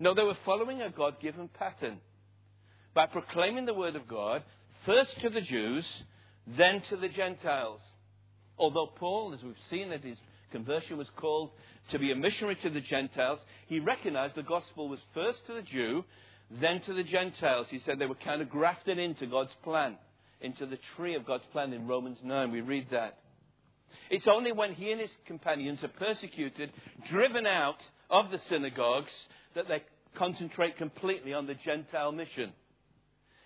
No, 0.00 0.14
they 0.14 0.22
were 0.22 0.38
following 0.46 0.80
a 0.80 0.88
God 0.88 1.20
given 1.20 1.48
pattern 1.48 2.00
by 2.94 3.06
proclaiming 3.06 3.66
the 3.66 3.74
word 3.74 3.96
of 3.96 4.06
God, 4.06 4.42
first 4.84 5.10
to 5.22 5.30
the 5.30 5.40
Jews, 5.40 5.84
then 6.46 6.82
to 6.90 6.96
the 6.96 7.08
Gentiles. 7.08 7.80
Although 8.58 8.88
Paul, 8.96 9.32
as 9.34 9.42
we've 9.42 9.54
seen 9.70 9.92
at 9.92 10.04
his 10.04 10.18
conversion, 10.50 10.98
was 10.98 11.08
called 11.16 11.50
to 11.90 11.98
be 11.98 12.12
a 12.12 12.16
missionary 12.16 12.56
to 12.62 12.70
the 12.70 12.80
Gentiles, 12.80 13.38
he 13.66 13.80
recognized 13.80 14.34
the 14.34 14.42
gospel 14.42 14.88
was 14.88 15.00
first 15.14 15.38
to 15.46 15.54
the 15.54 15.62
Jew, 15.62 16.04
then 16.60 16.82
to 16.82 16.92
the 16.92 17.04
Gentiles. 17.04 17.66
He 17.70 17.80
said 17.84 17.98
they 17.98 18.06
were 18.06 18.14
kind 18.14 18.42
of 18.42 18.50
grafted 18.50 18.98
into 18.98 19.26
God's 19.26 19.54
plan, 19.64 19.96
into 20.40 20.66
the 20.66 20.78
tree 20.96 21.14
of 21.14 21.26
God's 21.26 21.46
plan 21.52 21.72
in 21.72 21.86
Romans 21.86 22.18
9. 22.22 22.50
We 22.50 22.60
read 22.60 22.88
that. 22.90 23.18
It's 24.10 24.26
only 24.30 24.52
when 24.52 24.74
he 24.74 24.92
and 24.92 25.00
his 25.00 25.10
companions 25.26 25.82
are 25.82 25.88
persecuted, 25.88 26.70
driven 27.10 27.46
out 27.46 27.78
of 28.10 28.30
the 28.30 28.38
synagogues, 28.50 29.12
that 29.54 29.68
they 29.68 29.82
concentrate 30.16 30.76
completely 30.76 31.32
on 31.32 31.46
the 31.46 31.54
Gentile 31.54 32.12
mission. 32.12 32.52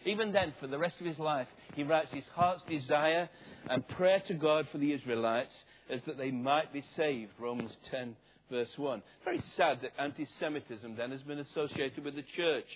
Even 0.07 0.33
then, 0.33 0.55
for 0.61 0.69
the 0.69 0.79
rest 0.79 0.95
of 1.01 1.07
his 1.07 1.19
life, 1.19 1.49
he 1.75 1.83
writes 1.83 2.13
his 2.13 2.25
heart's 2.33 2.63
desire 2.69 3.29
and 3.69 3.87
prayer 3.89 4.23
to 4.29 4.35
God 4.35 4.69
for 4.71 4.79
the 4.79 4.93
Israelites 4.93 5.53
is 5.91 6.01
that 6.07 6.17
they 6.17 6.31
might 6.31 6.73
be 6.73 6.85
saved. 6.97 7.33
Romans 7.41 7.77
10, 7.91 8.15
verse 8.49 8.71
1. 8.77 8.99
It's 8.99 9.25
very 9.25 9.43
sad 9.57 9.81
that 9.83 10.01
anti 10.01 10.27
Semitism 10.39 10.95
then 10.97 11.11
has 11.11 11.23
been 11.23 11.41
associated 11.41 12.05
with 12.05 12.15
the 12.15 12.25
church 12.37 12.69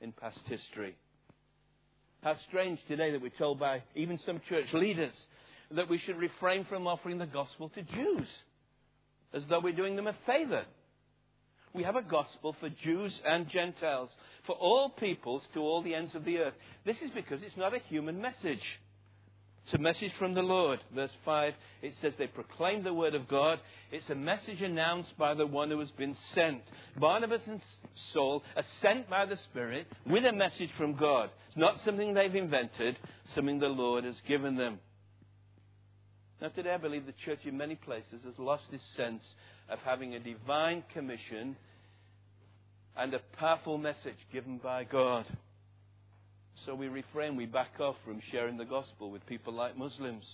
in 0.00 0.12
past 0.12 0.40
history. 0.46 0.94
How 2.22 2.36
strange 2.48 2.78
today 2.86 3.10
that 3.10 3.20
we're 3.20 3.30
told 3.30 3.58
by 3.58 3.82
even 3.96 4.20
some 4.24 4.40
church 4.48 4.72
leaders 4.72 5.14
that 5.72 5.88
we 5.88 5.98
should 5.98 6.16
refrain 6.16 6.64
from 6.66 6.86
offering 6.86 7.18
the 7.18 7.26
gospel 7.26 7.68
to 7.70 7.82
Jews, 7.82 8.28
as 9.32 9.42
though 9.48 9.60
we're 9.60 9.72
doing 9.72 9.96
them 9.96 10.06
a 10.06 10.16
favor. 10.24 10.64
We 11.72 11.84
have 11.84 11.96
a 11.96 12.02
gospel 12.02 12.56
for 12.58 12.68
Jews 12.68 13.12
and 13.24 13.48
Gentiles, 13.48 14.10
for 14.44 14.56
all 14.56 14.88
peoples 14.88 15.42
to 15.54 15.60
all 15.60 15.82
the 15.82 15.94
ends 15.94 16.14
of 16.14 16.24
the 16.24 16.38
earth. 16.38 16.54
This 16.84 16.96
is 17.02 17.10
because 17.14 17.40
it's 17.42 17.56
not 17.56 17.74
a 17.74 17.80
human 17.88 18.20
message. 18.20 18.62
It's 19.64 19.74
a 19.74 19.78
message 19.78 20.10
from 20.18 20.34
the 20.34 20.42
Lord. 20.42 20.80
Verse 20.92 21.12
5, 21.24 21.54
it 21.82 21.94
says 22.00 22.12
they 22.18 22.26
proclaim 22.26 22.82
the 22.82 22.94
word 22.94 23.14
of 23.14 23.28
God. 23.28 23.60
It's 23.92 24.08
a 24.10 24.16
message 24.16 24.62
announced 24.62 25.16
by 25.16 25.34
the 25.34 25.46
one 25.46 25.70
who 25.70 25.78
has 25.78 25.90
been 25.92 26.16
sent. 26.34 26.62
Barnabas 26.98 27.42
and 27.46 27.60
Saul 28.12 28.42
are 28.56 28.64
sent 28.82 29.08
by 29.08 29.26
the 29.26 29.36
Spirit 29.36 29.86
with 30.06 30.24
a 30.24 30.32
message 30.32 30.70
from 30.76 30.96
God. 30.96 31.30
It's 31.48 31.56
not 31.56 31.76
something 31.84 32.14
they've 32.14 32.34
invented, 32.34 32.98
something 33.34 33.60
the 33.60 33.68
Lord 33.68 34.02
has 34.02 34.16
given 34.26 34.56
them. 34.56 34.80
Now, 36.40 36.48
today 36.48 36.72
I 36.72 36.78
believe 36.78 37.04
the 37.04 37.12
church 37.24 37.40
in 37.44 37.56
many 37.58 37.74
places 37.74 38.22
has 38.24 38.38
lost 38.38 38.64
this 38.72 38.82
sense 38.96 39.22
of 39.70 39.78
having 39.84 40.14
a 40.14 40.20
divine 40.20 40.82
commission 40.92 41.56
and 42.96 43.14
a 43.14 43.20
powerful 43.38 43.78
message 43.78 44.16
given 44.32 44.58
by 44.58 44.84
God. 44.84 45.24
So 46.66 46.74
we 46.74 46.88
refrain, 46.88 47.36
we 47.36 47.46
back 47.46 47.80
off 47.80 47.96
from 48.04 48.20
sharing 48.30 48.56
the 48.56 48.64
gospel 48.64 49.10
with 49.10 49.24
people 49.26 49.54
like 49.54 49.78
Muslims. 49.78 50.24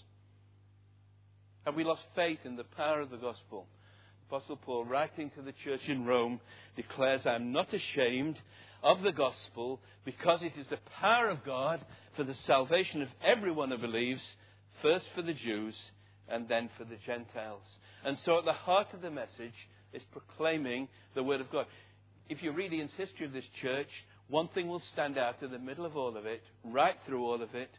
Have 1.64 1.75
we 1.75 1.85
lost 1.85 2.03
faith 2.14 2.38
in 2.44 2.57
the 2.57 2.64
power 2.64 3.01
of 3.01 3.11
the 3.11 3.16
gospel? 3.16 3.66
Apostle 4.29 4.57
Paul, 4.57 4.85
writing 4.85 5.31
to 5.37 5.42
the 5.42 5.55
church 5.64 5.83
in 5.87 6.05
Rome, 6.05 6.40
declares, 6.75 7.20
I'm 7.27 7.53
not 7.53 7.68
ashamed 7.72 8.38
of 8.83 9.03
the 9.03 9.12
gospel 9.12 9.81
because 10.05 10.42
it 10.42 10.53
is 10.59 10.66
the 10.68 10.79
power 11.01 11.29
of 11.29 11.44
God 11.44 11.85
for 12.16 12.25
the 12.25 12.35
salvation 12.46 13.03
of 13.03 13.09
everyone 13.25 13.70
who 13.70 13.79
believes, 13.79 14.22
first 14.83 15.05
for 15.14 15.22
the 15.22 15.35
Jews 15.35 15.75
and 16.28 16.48
then 16.48 16.70
for 16.76 16.84
the 16.84 16.96
Gentiles. 17.06 17.62
And 18.04 18.16
so 18.24 18.38
at 18.38 18.44
the 18.44 18.52
heart 18.52 18.88
of 18.94 19.02
the 19.02 19.10
message 19.10 19.54
is 19.92 20.02
proclaiming 20.12 20.88
the 21.14 21.22
Word 21.22 21.40
of 21.40 21.50
God. 21.50 21.66
If 22.28 22.42
you 22.42 22.52
read 22.52 22.72
Ian's 22.72 22.90
history 22.96 23.26
of 23.26 23.32
this 23.32 23.44
church, 23.62 23.88
one 24.28 24.48
thing 24.48 24.68
will 24.68 24.82
stand 24.92 25.18
out 25.18 25.42
in 25.42 25.50
the 25.50 25.58
middle 25.58 25.86
of 25.86 25.96
all 25.96 26.16
of 26.16 26.26
it, 26.26 26.42
right 26.64 26.96
through 27.06 27.24
all 27.24 27.42
of 27.42 27.54
it, 27.54 27.70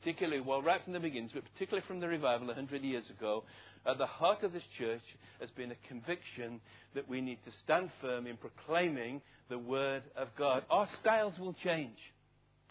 particularly, 0.00 0.40
well, 0.40 0.62
right 0.62 0.82
from 0.82 0.92
the 0.92 1.00
beginnings, 1.00 1.30
but 1.32 1.44
particularly 1.52 1.86
from 1.86 2.00
the 2.00 2.08
revival 2.08 2.48
100 2.48 2.82
years 2.82 3.04
ago, 3.10 3.44
at 3.86 3.98
the 3.98 4.06
heart 4.06 4.42
of 4.42 4.52
this 4.52 4.62
church 4.78 5.02
has 5.40 5.50
been 5.50 5.70
a 5.70 5.88
conviction 5.88 6.60
that 6.94 7.08
we 7.08 7.20
need 7.20 7.38
to 7.44 7.50
stand 7.64 7.90
firm 8.00 8.26
in 8.26 8.36
proclaiming 8.36 9.22
the 9.48 9.58
Word 9.58 10.02
of 10.16 10.28
God. 10.36 10.64
Our 10.70 10.88
styles 11.00 11.34
will 11.38 11.54
change. 11.64 11.96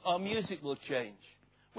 Our 0.05 0.19
music 0.19 0.61
will 0.63 0.75
change. 0.75 1.17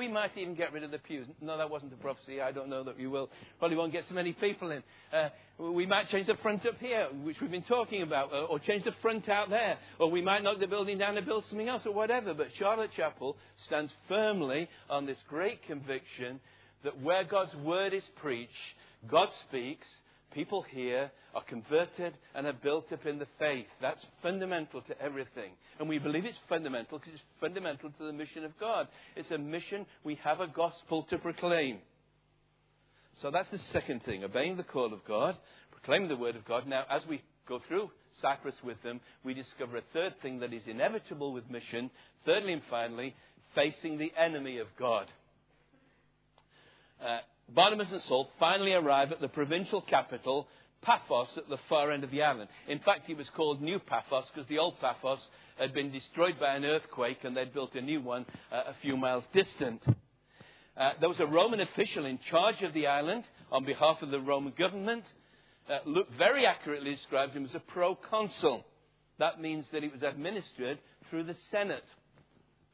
We 0.01 0.09
might 0.09 0.31
even 0.39 0.55
get 0.55 0.73
rid 0.73 0.83
of 0.83 0.91
the 0.91 0.99
pews. 0.99 1.27
No, 1.43 1.59
that 1.59 1.69
wasn't 1.69 1.93
a 1.93 1.97
prophecy. 1.97 2.41
I 2.41 2.53
don't 2.53 2.71
know 2.71 2.83
that 2.85 2.97
we 2.97 3.07
will. 3.07 3.29
Probably 3.59 3.77
won't 3.77 3.93
get 3.93 4.05
so 4.09 4.15
many 4.15 4.33
people 4.33 4.71
in. 4.71 4.83
Uh, 5.13 5.29
we 5.59 5.85
might 5.85 6.09
change 6.09 6.27
the 6.27 6.37
front 6.37 6.65
up 6.65 6.79
here, 6.81 7.09
which 7.23 7.37
we've 7.39 7.51
been 7.51 7.63
talking 7.65 8.01
about, 8.01 8.33
or, 8.33 8.45
or 8.45 8.59
change 8.59 8.85
the 8.85 8.95
front 9.03 9.29
out 9.29 9.51
there. 9.51 9.77
Or 9.99 10.11
we 10.11 10.23
might 10.23 10.43
knock 10.43 10.59
the 10.59 10.67
building 10.67 10.97
down 10.97 11.19
and 11.19 11.27
build 11.27 11.45
something 11.51 11.69
else, 11.69 11.83
or 11.85 11.93
whatever. 11.93 12.33
But 12.33 12.47
Charlotte 12.59 12.93
Chapel 12.97 13.37
stands 13.67 13.93
firmly 14.09 14.71
on 14.89 15.05
this 15.05 15.19
great 15.29 15.63
conviction 15.65 16.41
that 16.83 16.99
where 17.03 17.23
God's 17.23 17.55
word 17.57 17.93
is 17.93 18.05
preached, 18.23 18.55
God 19.07 19.29
speaks, 19.51 19.87
people 20.33 20.63
here 20.63 21.11
are 21.35 21.45
converted 21.45 22.15
and 22.35 22.47
are 22.47 22.53
built 22.53 22.93
up 22.93 23.07
in 23.07 23.19
the 23.19 23.27
faith. 23.39 23.67
That's 23.81 24.05
fundamental 24.23 24.83
to 24.83 25.01
everything. 25.01 25.53
And 25.79 25.89
we 25.89 25.99
believe 25.99 26.25
it's 26.25 26.39
fundamental 26.49 26.99
because 26.99 27.15
it's 27.15 27.23
fundamental 27.41 27.91
to 27.91 28.05
the 28.05 28.13
mission 28.13 28.45
of 28.45 28.59
God. 28.59 28.89
It's 29.17 29.31
a 29.31 29.39
mission, 29.39 29.87
we 30.05 30.17
have 30.25 30.41
a 30.41 30.49
gospel 30.49 31.07
to 31.11 31.19
proclaim. 31.19 31.79
So 33.23 33.31
that's 33.31 33.51
the 33.51 33.61
second 33.73 34.05
thing, 34.05 34.25
obeying 34.25 34.57
the 34.57 34.63
call 34.63 34.93
of 34.93 35.05
God, 35.07 35.37
proclaiming 35.71 36.09
the 36.09 36.17
word 36.17 36.37
of 36.37 36.45
God. 36.47 36.67
Now, 36.67 36.85
as 36.91 37.03
we 37.09 37.23
go 37.49 37.61
through 37.69 37.91
Cyprus 38.23 38.55
with 38.65 38.83
them, 38.83 39.01
we 39.25 39.35
discover 39.35 39.77
a 39.77 39.83
third 39.93 40.15
thing 40.23 40.41
that 40.41 40.53
is 40.53 40.63
inevitable 40.67 41.33
with 41.33 41.51
mission. 41.51 41.91
Thirdly 42.25 42.53
and 42.53 42.63
finally, 42.71 43.15
facing 43.55 43.99
the 43.99 44.13
enemy 44.19 44.59
of 44.59 44.69
God. 44.79 45.07
Uh, 47.05 47.19
Barnabas 47.55 47.89
and 47.91 48.03
Saul 48.03 48.29
finally 48.39 48.73
arrive 48.73 49.13
at 49.13 49.21
the 49.21 49.29
provincial 49.29 49.81
capital, 49.83 50.47
Paphos, 50.83 51.29
at 51.37 51.49
the 51.49 51.59
far 51.69 51.91
end 51.91 52.05
of 52.05 52.11
the 52.11 52.23
island. 52.23 52.49
In 52.69 52.79
fact, 52.81 53.11
it 53.11 53.17
was 53.17 53.29
called 53.37 53.61
New 53.61 53.79
Paphos 53.79 54.25
because 54.33 54.49
the 54.49 54.59
old 54.59 54.79
Paphos 54.81 55.19
had 55.59 55.75
been 55.75 55.91
destroyed 55.91 56.39
by 56.41 56.55
an 56.55 56.65
earthquake 56.65 57.19
and 57.25 57.37
they'd 57.37 57.53
built 57.53 57.75
a 57.75 57.81
new 57.81 58.01
one 58.01 58.25
uh, 58.53 58.63
a 58.69 58.75
few 58.81 58.97
miles 58.97 59.25
distant. 59.35 59.83
Uh, 60.77 60.93
there 61.01 61.09
was 61.09 61.21
a 61.21 61.27
Roman 61.27 61.61
official 61.61 62.07
in 62.07 62.19
charge 62.31 62.63
of 62.63 62.73
the 62.73 62.87
island 62.87 63.25
on 63.53 63.65
behalf 63.65 63.99
of 64.01 64.11
the 64.11 64.21
Roman 64.21 64.55
government. 64.57 65.05
Uh, 65.69 65.79
Luke 65.85 66.09
very 66.17 66.47
accurately 66.47 66.93
describes 66.93 67.35
him 67.35 67.45
as 67.45 67.55
a 67.55 67.61
proconsul. 67.61 68.65
That 69.19 69.41
means 69.41 69.67
that 69.73 69.85
it 69.85 69.93
was 69.93 70.03
administered 70.03 70.79
through 71.11 71.25
the 71.25 71.37
Senate. 71.51 71.85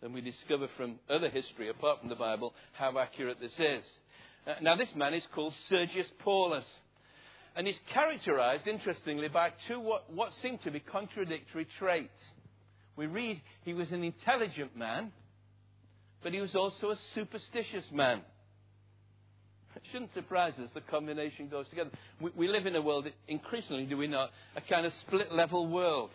And 0.02 0.14
we 0.14 0.20
discover 0.20 0.68
from 0.76 1.00
other 1.10 1.30
history, 1.30 1.68
apart 1.70 2.00
from 2.00 2.10
the 2.10 2.14
Bible, 2.14 2.54
how 2.74 2.96
accurate 2.98 3.40
this 3.40 3.58
is. 3.58 3.82
Uh, 4.46 4.54
now, 4.62 4.76
this 4.76 4.88
man 4.94 5.12
is 5.12 5.24
called 5.34 5.52
Sergius 5.68 6.06
Paulus. 6.20 6.66
And 7.56 7.66
he's 7.66 7.78
characterized, 7.92 8.66
interestingly, 8.66 9.28
by 9.28 9.50
two 9.66 9.80
what, 9.80 10.12
what 10.12 10.30
seem 10.42 10.58
to 10.64 10.70
be 10.70 10.78
contradictory 10.78 11.66
traits. 11.78 12.10
We 12.96 13.06
read 13.06 13.40
he 13.64 13.74
was 13.74 13.90
an 13.92 14.04
intelligent 14.04 14.76
man, 14.76 15.10
but 16.22 16.32
he 16.32 16.40
was 16.40 16.54
also 16.54 16.90
a 16.90 16.96
superstitious 17.14 17.84
man. 17.92 18.20
It 19.74 19.82
shouldn't 19.92 20.14
surprise 20.14 20.54
us 20.62 20.70
the 20.74 20.80
combination 20.80 21.48
goes 21.48 21.68
together. 21.68 21.90
We, 22.20 22.30
we 22.36 22.48
live 22.48 22.66
in 22.66 22.76
a 22.76 22.82
world, 22.82 23.06
increasingly, 23.28 23.84
do 23.84 23.96
we 23.96 24.06
not, 24.06 24.30
a 24.54 24.60
kind 24.60 24.86
of 24.86 24.92
split 25.06 25.32
level 25.32 25.66
world 25.66 26.10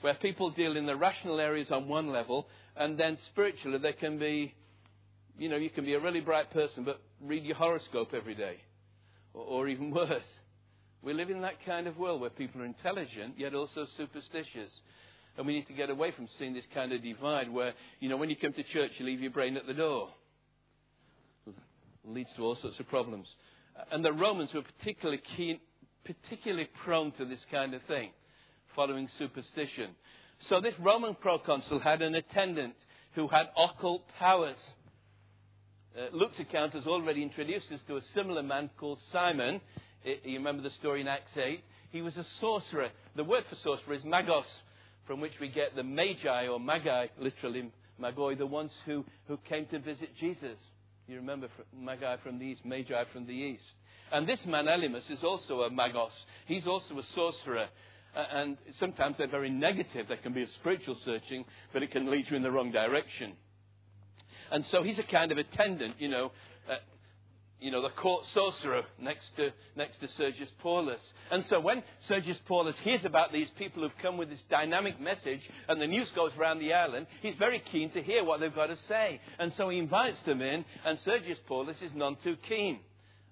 where 0.00 0.14
people 0.14 0.50
deal 0.50 0.76
in 0.76 0.86
the 0.86 0.96
rational 0.96 1.38
areas 1.38 1.70
on 1.70 1.86
one 1.86 2.08
level, 2.08 2.46
and 2.76 2.98
then 2.98 3.16
spiritually 3.30 3.78
they 3.78 3.92
can 3.92 4.18
be, 4.18 4.52
you 5.38 5.48
know, 5.48 5.56
you 5.56 5.70
can 5.70 5.84
be 5.84 5.94
a 5.94 6.00
really 6.00 6.20
bright 6.20 6.50
person, 6.52 6.84
but 6.84 7.00
read 7.20 7.44
your 7.44 7.56
horoscope 7.56 8.10
every 8.14 8.34
day, 8.34 8.56
or, 9.34 9.44
or 9.44 9.68
even 9.68 9.90
worse. 9.94 10.22
We 11.02 11.12
live 11.12 11.30
in 11.30 11.42
that 11.42 11.64
kind 11.66 11.86
of 11.86 11.98
world 11.98 12.20
where 12.20 12.30
people 12.30 12.60
are 12.60 12.64
intelligent, 12.64 13.34
yet 13.36 13.54
also 13.54 13.86
superstitious. 13.96 14.70
And 15.36 15.46
we 15.46 15.54
need 15.54 15.66
to 15.66 15.72
get 15.72 15.90
away 15.90 16.12
from 16.12 16.28
seeing 16.38 16.52
this 16.52 16.64
kind 16.74 16.92
of 16.92 17.02
divide 17.02 17.50
where, 17.50 17.72
you 18.00 18.08
know, 18.08 18.16
when 18.16 18.28
you 18.30 18.36
come 18.36 18.52
to 18.52 18.62
church, 18.62 18.92
you 18.98 19.06
leave 19.06 19.20
your 19.20 19.30
brain 19.30 19.56
at 19.56 19.66
the 19.66 19.72
door. 19.72 20.10
It 21.46 21.54
leads 22.04 22.28
to 22.36 22.42
all 22.42 22.56
sorts 22.60 22.78
of 22.78 22.88
problems. 22.88 23.26
And 23.90 24.04
the 24.04 24.12
Romans 24.12 24.50
were 24.54 24.62
particularly 24.62 25.22
keen, 25.36 25.58
particularly 26.04 26.68
prone 26.84 27.12
to 27.12 27.24
this 27.24 27.40
kind 27.50 27.74
of 27.74 27.82
thing, 27.84 28.10
following 28.76 29.08
superstition. 29.18 29.90
So 30.48 30.60
this 30.60 30.74
Roman 30.78 31.14
proconsul 31.14 31.80
had 31.80 32.02
an 32.02 32.14
attendant 32.14 32.74
who 33.14 33.28
had 33.28 33.46
occult 33.56 34.02
powers. 34.18 34.56
Uh, 35.94 36.06
Luke's 36.16 36.40
account 36.40 36.72
has 36.72 36.86
already 36.86 37.22
introduced 37.22 37.70
us 37.70 37.80
to 37.86 37.96
a 37.96 38.00
similar 38.14 38.42
man 38.42 38.70
called 38.78 38.98
Simon. 39.12 39.60
You 40.04 40.38
remember 40.38 40.62
the 40.62 40.70
story 40.80 41.02
in 41.02 41.08
Acts 41.08 41.36
8? 41.36 41.62
He 41.90 42.00
was 42.00 42.16
a 42.16 42.24
sorcerer. 42.40 42.88
The 43.14 43.24
word 43.24 43.44
for 43.50 43.56
sorcerer 43.56 43.94
is 43.94 44.02
magos, 44.02 44.44
from 45.06 45.20
which 45.20 45.32
we 45.38 45.48
get 45.48 45.76
the 45.76 45.82
magi 45.82 46.46
or 46.46 46.58
magi, 46.58 47.08
literally 47.18 47.70
magoi, 48.00 48.38
the 48.38 48.46
ones 48.46 48.70
who, 48.86 49.04
who 49.28 49.38
came 49.46 49.66
to 49.66 49.78
visit 49.80 50.08
Jesus. 50.18 50.56
You 51.06 51.16
remember 51.16 51.48
magi 51.78 52.16
from 52.22 52.38
the 52.38 52.46
east, 52.46 52.64
magi 52.64 53.04
from 53.12 53.26
the 53.26 53.34
east. 53.34 53.62
And 54.10 54.26
this 54.26 54.40
man 54.46 54.64
Elymas 54.64 55.10
is 55.10 55.22
also 55.22 55.60
a 55.60 55.70
magos. 55.70 56.08
He's 56.46 56.66
also 56.66 56.98
a 56.98 57.02
sorcerer. 57.14 57.66
And 58.14 58.56
sometimes 58.80 59.16
they're 59.18 59.28
very 59.28 59.50
negative. 59.50 60.06
They 60.08 60.16
can 60.16 60.32
be 60.32 60.42
a 60.42 60.50
spiritual 60.60 60.96
searching, 61.04 61.44
but 61.74 61.82
it 61.82 61.90
can 61.90 62.10
lead 62.10 62.26
you 62.30 62.36
in 62.36 62.42
the 62.42 62.50
wrong 62.50 62.72
direction. 62.72 63.34
And 64.50 64.64
so 64.66 64.82
he's 64.82 64.98
a 64.98 65.04
kind 65.04 65.32
of 65.32 65.38
attendant, 65.38 65.96
you 65.98 66.08
know, 66.08 66.32
uh, 66.70 66.76
you 67.62 67.70
know, 67.70 67.80
the 67.80 67.90
court 67.90 68.24
sorcerer 68.34 68.82
next 69.00 69.24
to, 69.36 69.50
next 69.76 69.98
to 69.98 70.08
Sergius 70.16 70.48
Paulus. 70.58 71.00
And 71.30 71.44
so 71.48 71.60
when 71.60 71.82
Sergius 72.08 72.38
Paulus 72.46 72.74
hears 72.82 73.04
about 73.04 73.32
these 73.32 73.48
people 73.56 73.82
who've 73.82 73.98
come 74.02 74.18
with 74.18 74.28
this 74.28 74.42
dynamic 74.50 75.00
message 75.00 75.40
and 75.68 75.80
the 75.80 75.86
news 75.86 76.10
goes 76.16 76.32
around 76.36 76.58
the 76.58 76.72
island, 76.72 77.06
he's 77.22 77.36
very 77.36 77.62
keen 77.70 77.90
to 77.92 78.02
hear 78.02 78.24
what 78.24 78.40
they've 78.40 78.54
got 78.54 78.66
to 78.66 78.76
say. 78.88 79.20
And 79.38 79.52
so 79.56 79.68
he 79.68 79.78
invites 79.78 80.20
them 80.26 80.42
in, 80.42 80.64
and 80.84 80.98
Sergius 81.04 81.38
Paulus 81.46 81.76
is 81.80 81.92
none 81.94 82.16
too 82.24 82.36
keen. 82.48 82.80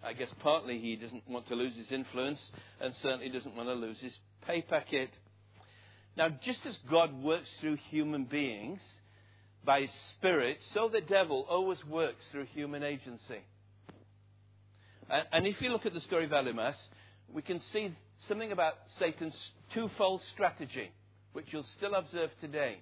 I 0.03 0.12
guess 0.12 0.31
partly 0.40 0.79
he 0.79 0.96
doesn't 0.96 1.29
want 1.29 1.49
to 1.49 1.55
lose 1.55 1.77
his 1.77 1.90
influence 1.90 2.40
and 2.81 2.94
certainly 3.03 3.29
doesn't 3.29 3.57
want 3.57 3.68
to 3.68 3.75
lose 3.75 3.99
his 3.99 4.16
pay 4.46 4.62
packet. 4.62 5.11
Now, 6.16 6.29
just 6.44 6.61
as 6.66 6.77
God 6.88 7.12
works 7.23 7.49
through 7.61 7.77
human 7.90 8.25
beings 8.25 8.81
by 9.64 9.83
his 9.83 9.90
Spirit, 10.18 10.59
so 10.75 10.88
the 10.88 11.01
devil 11.01 11.46
always 11.49 11.79
works 11.85 12.25
through 12.33 12.46
human 12.46 12.83
agency. 12.83 13.42
And, 15.11 15.25
and 15.33 15.46
if 15.46 15.61
you 15.61 15.70
look 15.70 15.87
at 15.87 15.94
the 15.94 16.01
story 16.01 16.25
of 16.25 16.31
Elymas, 16.31 16.75
we 17.33 17.42
can 17.42 17.61
see 17.73 17.94
something 18.29 18.53
about 18.53 18.75
Satan's 18.99 19.37
twofold 19.75 20.20
strategy, 20.33 20.90
which 21.33 21.46
you'll 21.51 21.66
still 21.77 21.94
observe 21.94 22.31
today. 22.40 22.79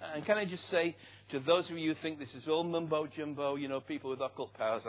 And 0.00 0.24
can 0.24 0.38
I 0.38 0.44
just 0.44 0.68
say 0.70 0.96
to 1.30 1.40
those 1.40 1.68
of 1.70 1.76
you 1.76 1.92
who 1.92 2.00
think 2.02 2.18
this 2.18 2.32
is 2.36 2.46
all 2.46 2.62
mumbo 2.62 3.06
jumbo, 3.06 3.56
you 3.56 3.68
know, 3.68 3.80
people 3.80 4.10
with 4.10 4.20
occult 4.20 4.54
powers, 4.54 4.82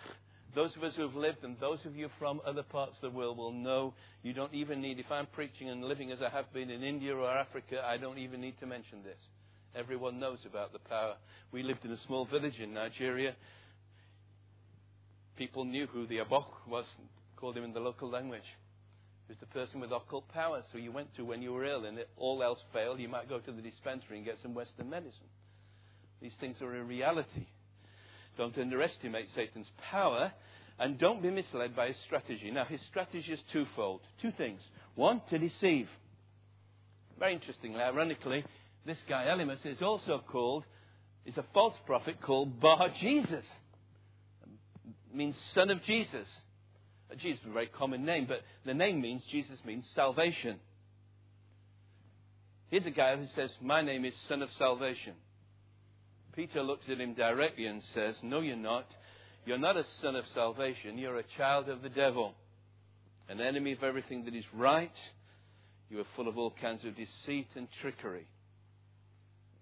those 0.54 0.76
of 0.76 0.84
us 0.84 0.94
who 0.94 1.02
have 1.02 1.14
lived 1.14 1.42
and 1.42 1.56
those 1.58 1.78
of 1.84 1.96
you 1.96 2.08
from 2.18 2.40
other 2.46 2.62
parts 2.62 2.94
of 3.02 3.10
the 3.10 3.16
world 3.16 3.38
will 3.38 3.52
know 3.52 3.94
you 4.22 4.32
don't 4.32 4.54
even 4.54 4.80
need, 4.80 5.00
if 5.00 5.10
I'm 5.10 5.26
preaching 5.26 5.68
and 5.70 5.82
living 5.84 6.12
as 6.12 6.18
I 6.22 6.28
have 6.28 6.52
been 6.52 6.70
in 6.70 6.84
India 6.84 7.16
or 7.16 7.28
Africa, 7.28 7.82
I 7.84 7.96
don't 7.96 8.18
even 8.18 8.40
need 8.40 8.58
to 8.60 8.66
mention 8.66 9.02
this. 9.02 9.18
Everyone 9.74 10.18
knows 10.20 10.38
about 10.46 10.72
the 10.72 10.78
power. 10.78 11.14
We 11.50 11.62
lived 11.62 11.84
in 11.84 11.92
a 11.92 11.98
small 12.06 12.26
village 12.26 12.58
in 12.58 12.74
Nigeria 12.74 13.34
people 15.36 15.64
knew 15.64 15.86
who 15.86 16.06
the 16.06 16.18
Abok 16.18 16.46
was, 16.68 16.84
called 17.36 17.56
him 17.56 17.64
in 17.64 17.72
the 17.72 17.80
local 17.80 18.08
language. 18.08 18.46
He 19.26 19.32
was 19.32 19.38
the 19.40 19.46
person 19.46 19.80
with 19.80 19.90
occult 19.90 20.28
powers 20.28 20.64
who 20.72 20.78
you 20.78 20.92
went 20.92 21.14
to 21.16 21.24
when 21.24 21.42
you 21.42 21.52
were 21.52 21.64
ill, 21.64 21.84
and 21.84 21.98
if 21.98 22.06
all 22.16 22.42
else 22.42 22.60
failed, 22.72 23.00
you 23.00 23.08
might 23.08 23.28
go 23.28 23.38
to 23.40 23.52
the 23.52 23.62
dispensary 23.62 24.18
and 24.18 24.26
get 24.26 24.36
some 24.42 24.54
Western 24.54 24.90
medicine. 24.90 25.30
These 26.20 26.34
things 26.40 26.56
are 26.60 26.76
a 26.76 26.84
reality. 26.84 27.46
Don't 28.36 28.56
underestimate 28.56 29.28
Satan's 29.34 29.70
power, 29.90 30.32
and 30.78 30.98
don't 30.98 31.22
be 31.22 31.30
misled 31.30 31.74
by 31.74 31.88
his 31.88 31.96
strategy. 32.06 32.50
Now, 32.50 32.64
his 32.64 32.80
strategy 32.88 33.32
is 33.32 33.40
twofold. 33.52 34.00
Two 34.20 34.32
things. 34.38 34.60
One, 34.94 35.22
to 35.30 35.38
deceive. 35.38 35.88
Very 37.18 37.34
interestingly, 37.34 37.80
ironically, 37.80 38.44
this 38.84 38.98
guy 39.08 39.26
Elymas 39.26 39.64
is 39.64 39.82
also 39.82 40.22
called, 40.30 40.64
is 41.24 41.36
a 41.36 41.44
false 41.54 41.74
prophet 41.86 42.20
called 42.20 42.60
Bar 42.60 42.88
Jesus 43.00 43.44
means 45.14 45.36
son 45.54 45.70
of 45.70 45.82
Jesus. 45.84 46.26
Uh, 47.10 47.14
Jesus 47.16 47.40
is 47.40 47.50
a 47.50 47.52
very 47.52 47.66
common 47.66 48.04
name, 48.04 48.26
but 48.26 48.40
the 48.64 48.74
name 48.74 49.00
means 49.00 49.22
Jesus 49.30 49.58
means 49.64 49.84
salvation. 49.94 50.58
Here's 52.70 52.86
a 52.86 52.90
guy 52.90 53.16
who 53.16 53.26
says, 53.36 53.50
My 53.60 53.82
name 53.82 54.04
is 54.04 54.14
son 54.28 54.42
of 54.42 54.48
salvation. 54.58 55.14
Peter 56.34 56.62
looks 56.62 56.86
at 56.90 57.00
him 57.00 57.14
directly 57.14 57.66
and 57.66 57.82
says, 57.94 58.16
No, 58.22 58.40
you're 58.40 58.56
not. 58.56 58.86
You're 59.44 59.58
not 59.58 59.76
a 59.76 59.84
son 60.00 60.16
of 60.16 60.24
salvation. 60.34 60.96
You're 60.96 61.18
a 61.18 61.24
child 61.36 61.68
of 61.68 61.82
the 61.82 61.88
devil, 61.88 62.34
an 63.28 63.40
enemy 63.40 63.72
of 63.72 63.82
everything 63.82 64.24
that 64.24 64.34
is 64.34 64.44
right. 64.54 64.92
You 65.90 66.00
are 66.00 66.06
full 66.16 66.28
of 66.28 66.38
all 66.38 66.54
kinds 66.60 66.84
of 66.84 66.96
deceit 66.96 67.48
and 67.56 67.68
trickery. 67.82 68.26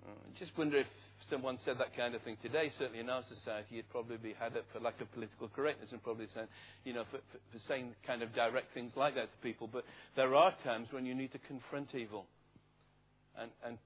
I 0.07 0.11
uh, 0.11 0.15
just 0.39 0.57
wonder 0.57 0.79
if 0.79 0.87
someone 1.29 1.59
said 1.65 1.77
that 1.79 1.97
kind 1.97 2.15
of 2.15 2.23
thing 2.23 2.37
today, 2.41 2.73
certainly 2.79 3.01
in 3.01 3.11
our 3.11 3.23
society, 3.29 3.77
you'd 3.77 3.91
probably 3.91 4.17
be 4.17 4.35
had 4.39 4.57
up 4.57 4.65
for 4.73 4.81
lack 4.81 5.01
of 5.01 5.13
political 5.13 5.49
correctness 5.49 5.91
and 5.93 6.03
probably 6.03 6.27
saying, 6.35 6.47
you 6.85 6.93
know, 6.93 7.05
for, 7.11 7.19
for, 7.33 7.39
for 7.53 7.59
saying 7.69 7.95
kind 8.07 8.23
of 8.23 8.35
direct 8.35 8.73
things 8.73 8.93
like 8.97 9.15
that 9.15 9.31
to 9.31 9.39
people. 9.43 9.69
But 9.71 9.85
there 10.17 10.35
are 10.35 10.55
times 10.65 10.89
when 10.91 11.07
you 11.07 11.15
need 11.15 11.33
to 11.33 11.39
confront 11.39 11.95
evil. 11.95 12.27
And, 13.39 13.51
and 13.65 13.79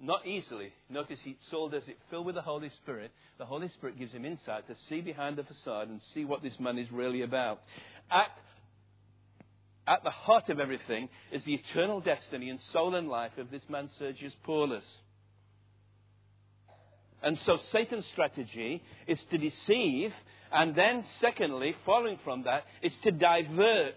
not 0.00 0.26
easily. 0.26 0.72
Notice 0.90 1.18
he, 1.22 1.36
Saul 1.50 1.68
does 1.68 1.86
it 1.86 1.96
filled 2.10 2.26
with 2.26 2.34
the 2.34 2.42
Holy 2.42 2.70
Spirit. 2.82 3.12
The 3.38 3.46
Holy 3.46 3.68
Spirit 3.68 3.98
gives 3.98 4.12
him 4.12 4.24
insight 4.24 4.66
to 4.66 4.74
see 4.88 5.00
behind 5.00 5.36
the 5.36 5.44
facade 5.44 5.88
and 5.88 6.00
see 6.12 6.24
what 6.24 6.42
this 6.42 6.58
man 6.58 6.76
is 6.78 6.90
really 6.90 7.22
about. 7.22 7.60
At, 8.10 8.30
at 9.86 10.04
the 10.04 10.10
heart 10.10 10.48
of 10.48 10.60
everything 10.60 11.08
is 11.32 11.42
the 11.44 11.54
eternal 11.54 12.00
destiny 12.00 12.50
and 12.50 12.60
soul 12.72 12.94
and 12.94 13.08
life 13.08 13.36
of 13.38 13.50
this 13.50 13.62
man, 13.68 13.88
Sergius 13.98 14.34
Paulus. 14.44 14.84
And 17.22 17.38
so 17.46 17.58
Satan's 17.70 18.06
strategy 18.12 18.82
is 19.06 19.18
to 19.30 19.38
deceive, 19.38 20.12
and 20.52 20.74
then, 20.74 21.04
secondly, 21.20 21.74
following 21.86 22.18
from 22.24 22.44
that, 22.44 22.64
is 22.82 22.92
to 23.04 23.12
divert. 23.12 23.94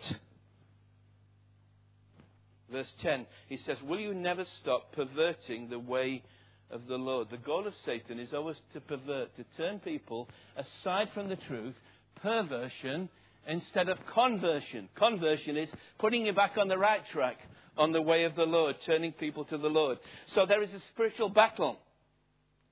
Verse 2.72 2.92
10, 3.02 3.26
he 3.48 3.58
says, 3.66 3.78
Will 3.84 4.00
you 4.00 4.14
never 4.14 4.46
stop 4.62 4.94
perverting 4.94 5.70
the 5.70 5.80
way 5.80 6.24
of 6.70 6.88
the 6.88 6.98
Lord? 6.98 7.30
The 7.30 7.38
goal 7.38 7.66
of 7.68 7.74
Satan 7.86 8.20
is 8.20 8.34
always 8.34 8.58
to 8.74 8.82
pervert, 8.82 9.36
to 9.38 9.46
turn 9.58 9.80
people 9.80 10.30
aside 10.56 11.10
from 11.14 11.30
the 11.30 11.36
truth, 11.36 11.76
perversion 12.22 13.10
instead 13.48 13.90
of 13.90 13.98
conversion. 14.14 14.90
Conversion 14.96 15.58
is 15.58 15.70
putting 16.00 16.26
you 16.26 16.34
back 16.34 16.54
on 16.58 16.68
the 16.68 16.78
right 16.78 17.02
track, 17.12 17.38
on 17.78 17.92
the 17.92 18.02
way 18.02 18.24
of 18.24 18.36
the 18.36 18.44
Lord, 18.44 18.76
turning 18.86 19.12
people 19.12 19.46
to 19.46 19.58
the 19.58 19.68
Lord. 19.68 19.98
So 20.34 20.46
there 20.46 20.64
is 20.64 20.72
a 20.72 20.80
spiritual 20.94 21.30
battle 21.30 21.80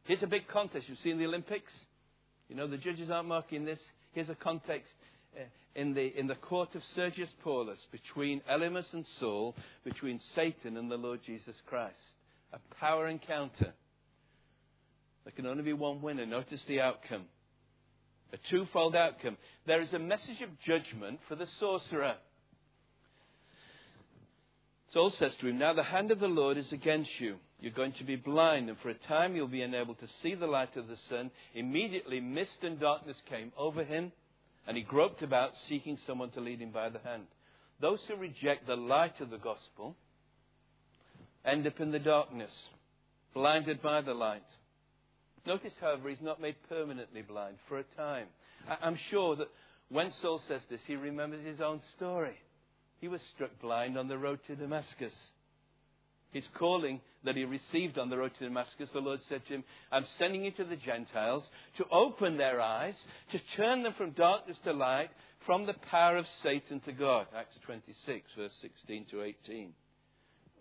Here's 0.06 0.24
a 0.24 0.28
big 0.28 0.48
contest. 0.48 0.86
You've 0.90 1.00
seen 1.00 1.18
the 1.18 1.26
Olympics. 1.26 1.72
You 2.50 2.56
know, 2.56 2.68
the 2.68 2.78
judges 2.78 3.10
aren't 3.10 3.30
marking 3.30 3.64
this. 3.64 3.80
Here's 4.12 4.30
a 4.30 4.36
context 4.36 4.92
uh, 5.36 5.44
in 5.76 5.94
the, 5.94 6.18
in 6.20 6.28
the 6.28 6.36
court 6.36 6.76
of 6.76 6.82
Sergius 6.94 7.30
Paulus 7.42 7.80
between 7.92 8.42
Elymas 8.52 8.92
and 8.92 9.06
Saul, 9.20 9.56
between 9.84 10.20
Satan 10.36 10.78
and 10.78 10.92
the 10.92 10.98
Lord 10.98 11.22
Jesus 11.26 11.56
Christ. 11.68 11.96
A 12.52 12.60
power 12.76 13.08
encounter. 13.08 13.74
There 15.24 15.34
can 15.36 15.46
only 15.46 15.64
be 15.64 15.74
one 15.74 16.02
winner. 16.02 16.26
Notice 16.26 16.62
the 16.68 16.82
outcome. 16.82 17.24
A 18.34 18.38
twofold 18.50 18.96
outcome. 18.96 19.38
There 19.68 19.82
is 19.82 19.94
a 19.94 20.00
message 20.00 20.42
of 20.42 20.60
judgment 20.66 21.20
for 21.30 21.36
the 21.36 21.48
sorcerer. 21.60 22.16
Saul 24.92 25.12
says 25.18 25.32
to 25.40 25.48
him, 25.48 25.60
Now 25.60 25.74
the 25.74 25.84
hand 25.84 26.12
of 26.12 26.20
the 26.20 26.28
Lord 26.28 26.58
is 26.58 26.72
against 26.72 27.12
you. 27.20 27.38
You're 27.60 27.72
going 27.72 27.94
to 27.94 28.04
be 28.04 28.16
blind, 28.16 28.70
and 28.70 28.78
for 28.80 28.90
a 28.90 29.08
time 29.08 29.36
you'll 29.36 29.48
be 29.48 29.62
unable 29.62 29.96
to 29.96 30.08
see 30.22 30.36
the 30.36 30.48
light 30.48 30.76
of 30.76 30.88
the 30.88 30.98
sun. 31.10 31.32
Immediately, 31.54 32.20
mist 32.20 32.58
and 32.64 32.80
darkness 32.80 33.18
came 33.30 33.52
over 33.58 33.84
him, 33.84 34.12
and 34.68 34.78
he 34.78 34.84
groped 34.84 35.22
about, 35.22 35.52
seeking 35.70 35.98
someone 36.06 36.32
to 36.32 36.42
lead 36.42 36.60
him 36.60 36.72
by 36.72 36.90
the 36.90 37.00
hand. 37.00 37.24
Those 37.82 38.00
who 38.08 38.16
reject 38.16 38.68
the 38.68 38.76
light 38.76 39.20
of 39.20 39.30
the 39.30 39.38
gospel 39.38 39.96
end 41.46 41.68
up 41.68 41.80
in 41.80 41.92
the 41.92 42.00
darkness, 42.00 42.52
blinded 43.34 43.82
by 43.82 44.02
the 44.02 44.14
light. 44.14 44.44
Notice, 45.46 45.74
however, 45.82 46.10
he's 46.10 46.22
not 46.22 46.42
made 46.42 46.56
permanently 46.70 47.22
blind 47.22 47.58
for 47.68 47.80
a 47.80 47.84
time. 47.98 48.28
I'm 48.82 48.98
sure 49.10 49.36
that 49.36 49.50
when 49.90 50.12
Saul 50.22 50.42
says 50.48 50.62
this, 50.70 50.80
he 50.88 50.96
remembers 50.96 51.46
his 51.46 51.60
own 51.60 51.82
story. 51.98 52.38
He 53.02 53.10
was 53.10 53.22
struck 53.36 53.52
blind 53.62 53.98
on 53.98 54.08
the 54.08 54.18
road 54.18 54.40
to 54.48 54.56
Damascus. 54.56 55.14
His 56.32 56.46
calling 56.58 57.02
that 57.26 57.36
he 57.36 57.44
received 57.44 58.00
on 58.00 58.10
the 58.10 58.18
road 58.18 58.32
to 58.40 58.46
Damascus, 58.46 58.90
the 58.94 59.00
Lord 59.00 59.20
said 59.30 59.46
to 59.48 59.56
him, 59.56 59.64
I'm 59.92 60.06
sending 60.18 60.44
you 60.46 60.52
to 60.52 60.64
the 60.64 60.78
Gentiles 60.78 61.44
to 61.78 61.86
open 61.92 62.38
their 62.38 62.60
eyes, 62.60 62.96
to 63.32 63.40
turn 63.58 63.84
them 63.84 63.94
from 63.98 64.12
darkness 64.12 64.58
to 64.64 64.74
light, 64.74 65.10
from 65.46 65.66
the 65.66 65.76
power 65.92 66.18
of 66.18 66.26
Satan 66.42 66.80
to 66.82 66.94
God. 66.94 67.28
Acts 67.36 67.58
26, 67.66 68.32
verse 68.38 68.52
16 68.62 69.06
to 69.12 69.22
18. 69.22 69.74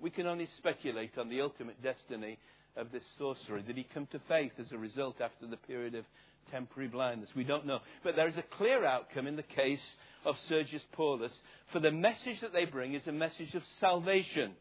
We 0.01 0.11
can 0.11 0.27
only 0.27 0.49
speculate 0.59 1.17
on 1.17 1.29
the 1.29 1.41
ultimate 1.41 1.81
destiny 1.83 2.39
of 2.77 2.91
this 2.93 3.03
sorcerer. 3.19 3.61
Did 3.61 3.77
he 3.77 3.87
come 3.95 4.07
to 4.13 4.21
faith 4.29 4.53
as 4.59 4.73
a 4.73 4.79
result 4.79 5.21
after 5.21 5.47
the 5.47 5.57
period 5.57 5.95
of 5.95 6.05
temporary 6.51 6.89
blindness? 6.89 7.31
We 7.37 7.45
don't 7.45 7.67
know. 7.67 7.81
But 8.03 8.17
there 8.17 8.29
is 8.29 8.37
a 8.37 8.57
clear 8.57 8.85
outcome 8.85 9.27
in 9.27 9.37
the 9.37 9.43
case 9.43 9.83
of 10.25 10.37
Sergius 10.49 10.83
Paulus, 10.93 11.33
for 11.73 11.81
the 11.81 11.91
message 11.91 12.41
that 12.41 12.53
they 12.53 12.65
bring 12.65 12.95
is 12.95 13.07
a 13.07 13.13
message 13.13 13.55
of 13.55 13.63
salvation 13.81 14.53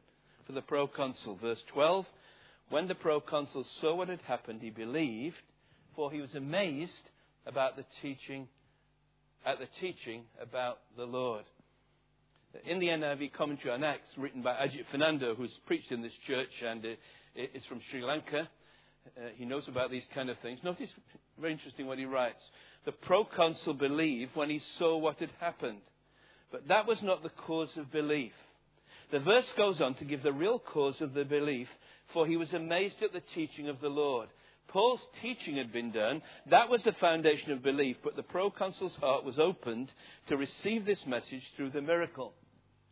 for 0.46 0.54
the 0.54 0.62
proconsul. 0.62 1.38
Verse 1.42 1.62
12 1.74 2.06
When 2.70 2.88
the 2.88 2.96
proconsul 2.96 3.66
saw 3.80 3.96
what 3.96 4.10
had 4.10 4.22
happened, 4.22 4.62
he 4.62 4.70
believed, 4.70 5.36
for 5.96 6.12
he 6.12 6.22
was 6.22 6.34
amazed 6.36 6.92
about 7.46 7.76
the 7.76 7.86
teaching, 8.02 8.48
at 9.46 9.60
the 9.60 9.68
teaching 9.80 10.24
about 10.42 10.80
the 10.98 11.06
Lord. 11.06 11.44
In 12.66 12.80
the 12.80 12.88
NIV 12.88 13.34
commentary 13.34 13.74
on 13.74 13.84
Acts, 13.84 14.10
written 14.18 14.42
by 14.42 14.54
Ajit 14.54 14.86
Fernando, 14.92 15.36
who's 15.36 15.58
preached 15.66 15.92
in 15.92 16.02
this 16.02 16.12
church 16.28 16.50
and 16.68 16.86
uh, 16.86 16.90
is 17.36 17.66
from 17.66 17.82
Sri 17.90 18.04
Lanka, 18.04 18.50
uh, 19.18 19.22
he 19.36 19.46
knows 19.46 19.68
about 19.68 19.90
these 19.90 20.06
kind 20.14 20.30
of 20.30 20.38
things. 20.40 20.60
Notice, 20.64 20.90
very 21.40 21.54
interesting 21.54 21.88
what 21.88 21.98
he 21.98 22.06
writes. 22.06 22.42
The 22.86 22.92
proconsul 22.92 23.74
believed 23.74 24.36
when 24.36 24.50
he 24.50 24.62
saw 24.78 24.98
what 24.98 25.20
had 25.20 25.32
happened, 25.40 25.82
but 26.52 26.68
that 26.68 26.88
was 26.88 27.02
not 27.02 27.24
the 27.24 27.30
cause 27.30 27.76
of 27.78 27.92
belief. 27.92 28.34
The 29.12 29.20
verse 29.20 29.48
goes 29.58 29.82
on 29.82 29.96
to 29.96 30.06
give 30.06 30.24
the 30.24 30.32
real 30.32 30.60
cause 30.60 31.02
of 31.02 31.14
the 31.14 31.26
belief, 31.26 31.68
for 32.14 32.26
he 32.26 32.38
was 32.38 32.54
amazed 32.54 33.02
at 33.04 33.14
the 33.14 33.24
teaching 33.34 33.68
of 33.68 33.82
the 33.82 33.90
Lord. 33.90 34.30
Paul's 34.68 35.02
teaching 35.22 35.58
had 35.58 35.74
been 35.74 35.92
done. 35.92 36.22
That 36.50 36.70
was 36.70 36.82
the 36.84 36.94
foundation 36.94 37.52
of 37.52 37.62
belief, 37.62 37.98
but 38.04 38.16
the 38.16 38.24
proconsul's 38.24 38.96
heart 39.02 39.26
was 39.26 39.38
opened 39.38 39.92
to 40.28 40.38
receive 40.38 40.86
this 40.86 41.06
message 41.06 41.44
through 41.56 41.72
the 41.72 41.82
miracle. 41.82 42.34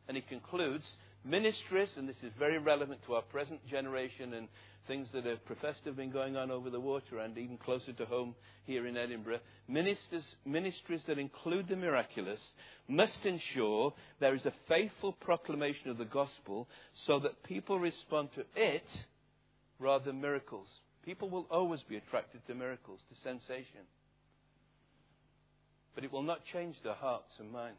And 0.07 0.17
he 0.17 0.23
concludes 0.23 0.83
ministries, 1.23 1.89
and 1.97 2.07
this 2.07 2.17
is 2.23 2.31
very 2.37 2.57
relevant 2.57 3.01
to 3.05 3.15
our 3.15 3.21
present 3.23 3.65
generation 3.67 4.33
and 4.33 4.47
things 4.87 5.07
that 5.13 5.25
have 5.25 5.45
professed 5.45 5.83
to 5.83 5.89
have 5.89 5.97
been 5.97 6.11
going 6.11 6.35
on 6.35 6.49
over 6.49 6.69
the 6.69 6.79
water 6.79 7.19
and 7.19 7.37
even 7.37 7.57
closer 7.57 7.93
to 7.93 8.05
home 8.05 8.33
here 8.65 8.87
in 8.87 8.97
Edinburgh, 8.97 9.39
ministers, 9.67 10.23
ministries 10.45 11.01
that 11.07 11.19
include 11.19 11.67
the 11.67 11.75
miraculous 11.75 12.39
must 12.87 13.19
ensure 13.23 13.93
there 14.19 14.33
is 14.33 14.45
a 14.45 14.53
faithful 14.67 15.11
proclamation 15.13 15.89
of 15.89 15.97
the 15.97 16.05
gospel 16.05 16.67
so 17.05 17.19
that 17.19 17.43
people 17.43 17.79
respond 17.79 18.29
to 18.33 18.43
it 18.55 18.87
rather 19.79 20.05
than 20.05 20.21
miracles. 20.21 20.67
People 21.05 21.29
will 21.29 21.45
always 21.51 21.81
be 21.87 21.97
attracted 21.97 22.45
to 22.47 22.55
miracles, 22.55 22.99
to 23.09 23.21
sensation. 23.23 23.85
But 25.93 26.03
it 26.03 26.11
will 26.11 26.23
not 26.23 26.45
change 26.51 26.75
their 26.83 26.95
hearts 26.95 27.31
and 27.39 27.51
minds. 27.51 27.77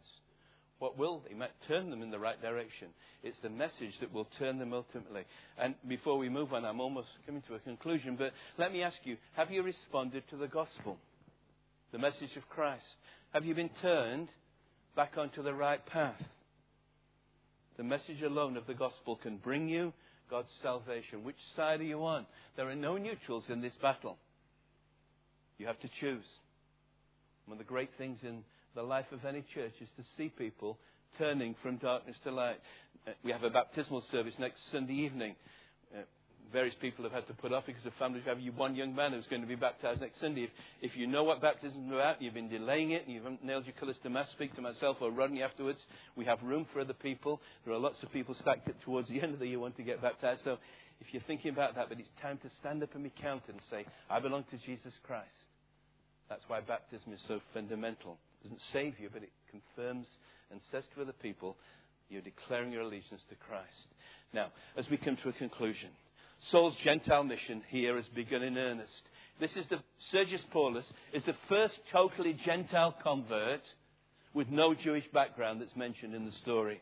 What 0.81 0.97
will 0.97 1.23
they? 1.29 1.35
Might 1.35 1.53
turn 1.69 1.91
them 1.91 2.03
in 2.03 2.11
the 2.11 2.19
right 2.19 2.41
direction. 2.41 2.89
It's 3.23 3.39
the 3.43 3.51
message 3.51 3.93
that 4.01 4.13
will 4.13 4.27
turn 4.39 4.59
them 4.59 4.73
ultimately. 4.73 5.25
And 5.59 5.75
before 5.87 6.17
we 6.17 6.31
move 6.31 6.55
on, 6.55 6.65
I'm 6.65 6.81
almost 6.81 7.09
coming 7.27 7.43
to 7.49 7.55
a 7.55 7.59
conclusion, 7.59 8.17
but 8.17 8.33
let 8.59 8.73
me 8.73 8.83
ask 8.83 8.97
you 9.05 9.19
have 9.35 9.51
you 9.51 9.63
responded 9.63 10.25
to 10.31 10.37
the 10.37 10.49
gospel? 10.49 10.97
The 11.93 11.99
message 11.99 12.35
of 12.37 12.49
Christ? 12.49 12.83
Have 13.35 13.45
you 13.45 13.55
been 13.55 13.71
turned 13.83 14.29
back 14.97 15.19
onto 15.19 15.43
the 15.43 15.53
right 15.53 15.85
path? 15.85 16.21
The 17.77 17.85
message 17.85 18.23
alone 18.23 18.57
of 18.57 18.67
the 18.67 18.75
gospel 18.75 19.17
can 19.17 19.37
bring 19.37 19.69
you 19.69 19.93
God's 20.31 20.51
salvation. 20.63 21.25
Which 21.25 21.37
side 21.57 21.81
are 21.81 21.85
you 21.85 22.07
on? 22.07 22.25
There 22.57 22.71
are 22.71 22.75
no 22.75 22.97
neutrals 22.97 23.45
in 23.51 23.61
this 23.61 23.75
battle. 23.83 24.17
You 25.59 25.67
have 25.67 25.81
to 25.81 25.91
choose. 26.01 26.25
One 27.45 27.57
of 27.57 27.59
the 27.59 27.69
great 27.69 27.91
things 27.99 28.19
in 28.23 28.45
the 28.75 28.83
life 28.83 29.07
of 29.13 29.25
any 29.25 29.45
church 29.55 29.73
is 29.81 29.89
to 29.97 30.05
see 30.17 30.29
people 30.29 30.79
turning 31.19 31.55
from 31.63 31.77
darkness 31.77 32.17
to 32.25 32.31
light. 32.31 32.61
Uh, 33.07 33.13
we 33.25 33.33
have 33.33 33.43
a 33.43 33.51
baptismal 33.51 34.03
service 34.11 34.35
next 34.39 34.61
Sunday 34.71 34.95
evening. 34.95 35.35
Uh, 35.95 36.03
various 36.53 36.75
people 36.81 37.05
have 37.05 37.13
had 37.13 37.27
to 37.27 37.35
put 37.35 37.53
off 37.53 37.67
because 37.67 37.85
of 37.87 37.93
families. 37.99 38.23
We 38.25 38.45
have 38.47 38.57
one 38.57 38.75
young 38.75 38.95
man 38.95 39.13
who's 39.13 39.27
going 39.27 39.43
to 39.43 39.49
be 39.49 39.55
baptized 39.57 40.01
next 40.01 40.21
Sunday. 40.21 40.45
If, 40.45 40.51
if 40.83 40.97
you 40.97 41.07
know 41.07 41.25
what 41.25 41.41
baptism 41.41 41.87
is 41.87 41.93
about, 41.93 42.21
you've 42.21 42.35
been 42.35 42.49
delaying 42.49 42.93
it, 42.93 43.05
and 43.05 43.13
you 43.13 43.21
haven't 43.21 43.45
nailed 43.45 43.67
your 43.67 43.75
colours 43.79 43.97
to 44.03 44.11
mass, 44.11 44.29
speak 44.31 44.55
to 44.57 44.63
myself 44.63 44.99
or 45.01 45.11
Rodney 45.11 45.43
afterwards. 45.43 45.81
We 46.17 46.25
have 46.25 46.43
room 46.43 46.67
for 46.73 46.81
other 46.81 46.93
people. 46.93 47.41
There 47.65 47.75
are 47.75 47.79
lots 47.79 48.03
of 48.03 48.13
people 48.13 48.35
stacked 48.41 48.69
towards 48.85 49.09
the 49.09 49.21
end 49.23 49.35
of 49.35 49.41
the 49.41 49.47
year 49.47 49.59
want 49.59 49.77
to 49.77 49.83
get 49.83 50.03
baptized. 50.03 50.43
So 50.45 50.59
if 51.01 51.13
you're 51.13 51.23
thinking 51.27 51.51
about 51.51 51.75
that, 51.77 51.89
but 51.89 51.99
it's 51.99 52.11
time 52.21 52.39
to 52.39 52.51
stand 52.61 52.83
up 52.83 52.95
and 52.95 53.05
be 53.05 53.13
counted 53.21 53.51
and 53.51 53.61
say, 53.71 53.87
I 54.09 54.21
belong 54.21 54.45
to 54.51 54.59
Jesus 54.59 54.93
Christ. 55.05 55.29
That's 56.29 56.45
why 56.47 56.61
baptism 56.61 57.13
is 57.13 57.21
so 57.27 57.41
fundamental. 57.53 58.19
Doesn't 58.43 58.61
save 58.73 58.99
you, 58.99 59.09
but 59.13 59.23
it 59.23 59.33
confirms 59.51 60.07
and 60.51 60.61
says 60.71 60.85
to 60.95 61.03
other 61.03 61.13
people, 61.13 61.57
you're 62.09 62.23
declaring 62.23 62.73
your 62.73 62.83
allegiance 62.83 63.23
to 63.29 63.37
Christ. 63.37 63.67
Now, 64.33 64.49
as 64.77 64.89
we 64.91 64.97
come 64.97 65.17
to 65.23 65.29
a 65.29 65.33
conclusion, 65.33 65.91
Saul's 66.51 66.75
Gentile 66.83 67.25
mission 67.25 67.63
here 67.69 67.97
has 67.97 68.07
begun 68.15 68.43
in 68.43 68.57
earnest. 68.57 69.03
This 69.39 69.51
is 69.57 69.67
the, 69.69 69.79
Sergius 70.11 70.43
Paulus 70.53 70.85
is 71.13 71.23
the 71.25 71.37
first 71.49 71.75
totally 71.93 72.37
Gentile 72.45 72.95
convert 73.03 73.63
with 74.35 74.49
no 74.49 74.75
Jewish 74.75 75.05
background 75.13 75.61
that's 75.61 75.77
mentioned 75.77 76.15
in 76.15 76.25
the 76.25 76.33
story. 76.43 76.81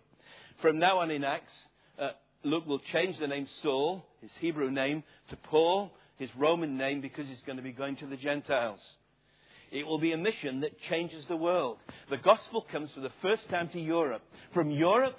From 0.60 0.78
now 0.78 0.98
on 0.98 1.10
in 1.10 1.24
Acts, 1.24 1.52
uh, 1.98 2.10
Luke 2.44 2.66
will 2.66 2.80
change 2.92 3.18
the 3.18 3.26
name 3.26 3.46
Saul, 3.62 4.04
his 4.20 4.30
Hebrew 4.40 4.70
name, 4.70 5.02
to 5.30 5.36
Paul, 5.36 5.92
his 6.18 6.30
Roman 6.36 6.76
name, 6.76 7.00
because 7.00 7.26
he's 7.26 7.42
going 7.46 7.56
to 7.56 7.62
be 7.62 7.72
going 7.72 7.96
to 7.96 8.06
the 8.06 8.16
Gentiles. 8.16 8.80
It 9.70 9.86
will 9.86 9.98
be 9.98 10.12
a 10.12 10.16
mission 10.16 10.60
that 10.60 10.78
changes 10.88 11.24
the 11.26 11.36
world. 11.36 11.78
The 12.10 12.16
gospel 12.16 12.64
comes 12.70 12.90
for 12.92 13.00
the 13.00 13.12
first 13.20 13.48
time 13.50 13.68
to 13.70 13.80
Europe. 13.80 14.22
From 14.54 14.70
Europe, 14.70 15.16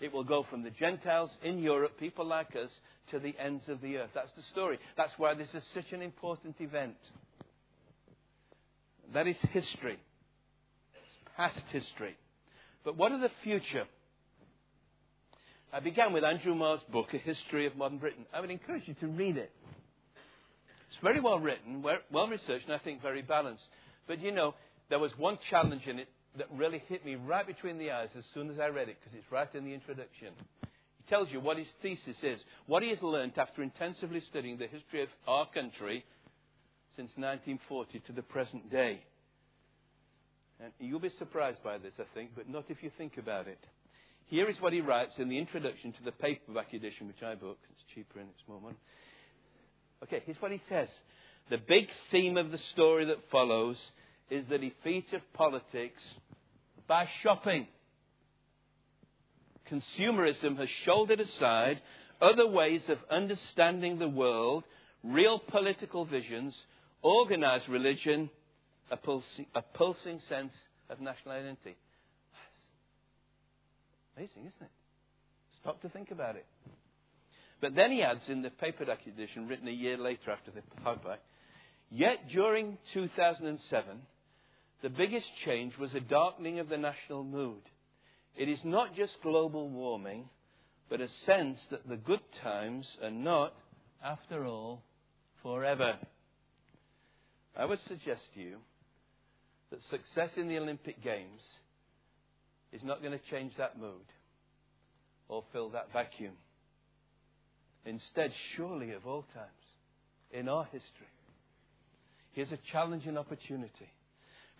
it 0.00 0.12
will 0.12 0.24
go 0.24 0.44
from 0.50 0.62
the 0.62 0.70
Gentiles 0.70 1.30
in 1.42 1.58
Europe, 1.58 1.98
people 1.98 2.26
like 2.26 2.54
us, 2.56 2.70
to 3.12 3.18
the 3.18 3.34
ends 3.38 3.62
of 3.68 3.80
the 3.80 3.96
earth. 3.98 4.10
That's 4.14 4.32
the 4.36 4.42
story. 4.50 4.78
That's 4.96 5.12
why 5.16 5.34
this 5.34 5.48
is 5.54 5.62
such 5.74 5.92
an 5.92 6.02
important 6.02 6.56
event. 6.60 6.96
That 9.14 9.26
is 9.26 9.36
history. 9.52 9.98
It's 10.94 11.36
past 11.36 11.62
history. 11.70 12.16
But 12.84 12.96
what 12.96 13.12
of 13.12 13.20
the 13.20 13.30
future? 13.42 13.84
I 15.72 15.80
began 15.80 16.12
with 16.12 16.24
Andrew 16.24 16.54
Marr's 16.54 16.80
book, 16.90 17.14
A 17.14 17.18
History 17.18 17.66
of 17.66 17.76
Modern 17.76 17.98
Britain. 17.98 18.26
I 18.34 18.40
would 18.40 18.50
encourage 18.50 18.82
you 18.86 18.94
to 19.00 19.06
read 19.06 19.36
it. 19.36 19.50
It's 20.92 21.02
very 21.02 21.20
well 21.20 21.38
written, 21.38 21.82
well 21.82 22.28
researched, 22.28 22.66
and 22.66 22.74
I 22.74 22.78
think 22.78 23.00
very 23.00 23.22
balanced. 23.22 23.64
But 24.06 24.20
you 24.20 24.30
know, 24.30 24.54
there 24.90 24.98
was 24.98 25.10
one 25.16 25.38
challenge 25.48 25.86
in 25.86 25.98
it 25.98 26.08
that 26.36 26.48
really 26.54 26.82
hit 26.86 27.02
me 27.04 27.14
right 27.14 27.46
between 27.46 27.78
the 27.78 27.90
eyes 27.90 28.10
as 28.16 28.24
soon 28.34 28.50
as 28.50 28.58
I 28.58 28.66
read 28.66 28.90
it, 28.90 28.98
because 29.00 29.16
it's 29.16 29.32
right 29.32 29.48
in 29.54 29.64
the 29.64 29.72
introduction. 29.72 30.34
He 30.60 31.08
tells 31.08 31.30
you 31.30 31.40
what 31.40 31.56
his 31.56 31.68
thesis 31.80 32.16
is, 32.22 32.40
what 32.66 32.82
he 32.82 32.90
has 32.90 33.00
learned 33.02 33.32
after 33.38 33.62
intensively 33.62 34.20
studying 34.28 34.58
the 34.58 34.66
history 34.66 35.02
of 35.02 35.08
our 35.26 35.46
country 35.46 36.04
since 36.94 37.10
1940 37.16 38.00
to 38.00 38.12
the 38.12 38.22
present 38.22 38.70
day. 38.70 39.02
And 40.62 40.72
you'll 40.78 41.00
be 41.00 41.10
surprised 41.18 41.62
by 41.64 41.78
this, 41.78 41.94
I 41.98 42.04
think, 42.14 42.32
but 42.36 42.50
not 42.50 42.66
if 42.68 42.82
you 42.82 42.90
think 42.98 43.16
about 43.16 43.48
it. 43.48 43.58
Here 44.26 44.48
is 44.48 44.60
what 44.60 44.74
he 44.74 44.82
writes 44.82 45.14
in 45.16 45.30
the 45.30 45.38
introduction 45.38 45.92
to 45.92 46.04
the 46.04 46.12
paperback 46.12 46.74
edition, 46.74 47.06
which 47.06 47.22
I 47.22 47.34
booked. 47.34 47.64
It's 47.70 47.82
cheaper 47.94 48.20
in 48.20 48.26
its 48.26 48.42
moment. 48.46 48.76
Okay, 50.04 50.22
here's 50.24 50.40
what 50.40 50.52
he 50.52 50.60
says. 50.68 50.88
The 51.50 51.58
big 51.58 51.86
theme 52.10 52.36
of 52.36 52.50
the 52.50 52.58
story 52.72 53.06
that 53.06 53.30
follows 53.30 53.76
is 54.30 54.44
the 54.48 54.58
defeat 54.58 55.12
of 55.12 55.20
politics 55.34 56.02
by 56.88 57.06
shopping. 57.22 57.66
Consumerism 59.70 60.58
has 60.58 60.68
shouldered 60.84 61.20
aside 61.20 61.80
other 62.20 62.46
ways 62.46 62.82
of 62.88 62.98
understanding 63.10 63.98
the 63.98 64.08
world, 64.08 64.64
real 65.02 65.38
political 65.38 66.04
visions, 66.04 66.54
organized 67.02 67.68
religion, 67.68 68.30
a 68.90 68.96
pulsing, 68.96 69.46
a 69.54 69.62
pulsing 69.62 70.20
sense 70.28 70.52
of 70.90 71.00
national 71.00 71.34
identity. 71.34 71.76
Amazing, 74.16 74.42
isn't 74.42 74.62
it? 74.62 74.70
Stop 75.60 75.80
to 75.82 75.88
think 75.88 76.10
about 76.10 76.36
it. 76.36 76.46
But 77.62 77.76
then 77.76 77.92
he 77.92 78.02
adds 78.02 78.24
in 78.28 78.42
the 78.42 78.50
paperback 78.50 79.06
edition, 79.06 79.46
written 79.46 79.68
a 79.68 79.70
year 79.70 79.96
later 79.96 80.32
after 80.32 80.50
the 80.50 80.62
hardback, 80.84 81.18
yet 81.90 82.28
during 82.28 82.76
2007, 82.92 84.02
the 84.82 84.88
biggest 84.90 85.26
change 85.44 85.78
was 85.78 85.94
a 85.94 86.00
darkening 86.00 86.58
of 86.58 86.68
the 86.68 86.76
national 86.76 87.22
mood. 87.22 87.62
It 88.36 88.48
is 88.48 88.58
not 88.64 88.96
just 88.96 89.12
global 89.22 89.68
warming, 89.68 90.28
but 90.90 91.00
a 91.00 91.06
sense 91.24 91.58
that 91.70 91.88
the 91.88 91.96
good 91.96 92.20
times 92.42 92.84
are 93.00 93.12
not, 93.12 93.54
after 94.04 94.44
all, 94.44 94.82
forever. 95.44 95.98
I 97.56 97.64
would 97.64 97.80
suggest 97.86 98.22
to 98.34 98.40
you 98.40 98.56
that 99.70 99.78
success 99.88 100.30
in 100.36 100.48
the 100.48 100.58
Olympic 100.58 101.00
Games 101.04 101.42
is 102.72 102.82
not 102.82 103.02
going 103.02 103.16
to 103.16 103.30
change 103.30 103.52
that 103.56 103.78
mood 103.78 104.06
or 105.28 105.44
fill 105.52 105.70
that 105.70 105.92
vacuum. 105.92 106.32
Instead, 107.84 108.32
surely 108.56 108.92
of 108.92 109.06
all 109.06 109.24
times, 109.34 109.48
in 110.30 110.48
our 110.48 110.64
history, 110.64 111.10
here's 112.32 112.52
a 112.52 112.58
challenging 112.70 113.18
opportunity 113.18 113.90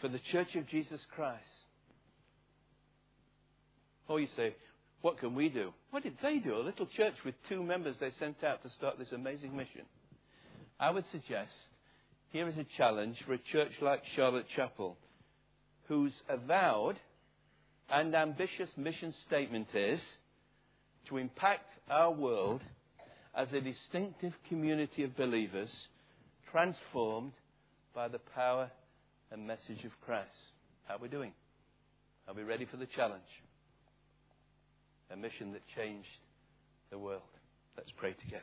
for 0.01 0.09
the 0.09 0.20
Church 0.33 0.55
of 0.57 0.68
Jesus 0.68 1.01
Christ. 1.14 1.43
Oh, 4.09 4.16
you 4.16 4.29
say, 4.37 4.55
what 5.01 5.18
can 5.18 5.35
we 5.35 5.49
do? 5.49 5.73
What 5.91 6.03
did 6.03 6.16
they 6.23 6.39
do? 6.39 6.57
A 6.57 6.59
little 6.62 6.87
church 6.97 7.14
with 7.25 7.35
two 7.49 7.62
members 7.62 7.97
they 8.01 8.11
sent 8.18 8.43
out 8.45 8.62
to 8.62 8.70
start 8.70 8.99
this 8.99 9.12
amazing 9.12 9.57
mission. 9.57 9.83
I 10.79 10.91
would 10.91 11.05
suggest 11.12 11.53
here 12.31 12.49
is 12.49 12.57
a 12.57 12.66
challenge 12.77 13.16
for 13.27 13.35
a 13.35 13.39
church 13.39 13.73
like 13.81 14.03
Charlotte 14.16 14.47
Chapel, 14.57 14.97
whose 15.89 16.12
avowed 16.29 16.99
and 17.91 18.14
ambitious 18.14 18.70
mission 18.77 19.12
statement 19.27 19.68
is 19.75 20.01
to 21.09 21.18
impact 21.18 21.68
our 21.91 22.11
world 22.11 22.62
as 23.35 23.53
a 23.53 23.61
distinctive 23.61 24.35
community 24.49 25.05
of 25.05 25.16
believers 25.16 25.70
transformed 26.51 27.33
by 27.95 28.09
the 28.09 28.20
power 28.35 28.70
and 29.30 29.47
message 29.47 29.85
of 29.85 29.93
Christ. 30.05 30.28
How 30.85 30.97
are 30.97 31.01
we 31.01 31.09
doing? 31.09 31.33
Are 32.28 32.35
we 32.35 32.43
ready 32.43 32.66
for 32.66 32.76
the 32.76 32.87
challenge? 32.87 33.22
A 35.11 35.16
mission 35.16 35.53
that 35.53 35.62
changed 35.74 36.09
the 36.91 36.99
world. 36.99 37.22
Let's 37.76 37.93
pray 37.97 38.12
together. 38.12 38.43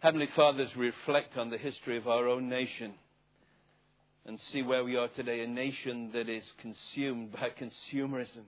Heavenly 0.00 0.28
Father, 0.34 0.64
as 0.64 0.76
we 0.76 0.86
reflect 0.86 1.36
on 1.36 1.48
the 1.48 1.58
history 1.58 1.96
of 1.96 2.08
our 2.08 2.26
own 2.26 2.48
nation 2.48 2.94
and 4.26 4.38
see 4.52 4.62
where 4.62 4.84
we 4.84 4.96
are 4.96 5.08
today, 5.08 5.40
a 5.40 5.46
nation 5.46 6.10
that 6.12 6.28
is 6.28 6.44
consumed 6.60 7.32
by 7.32 7.48
consumerism, 7.60 8.44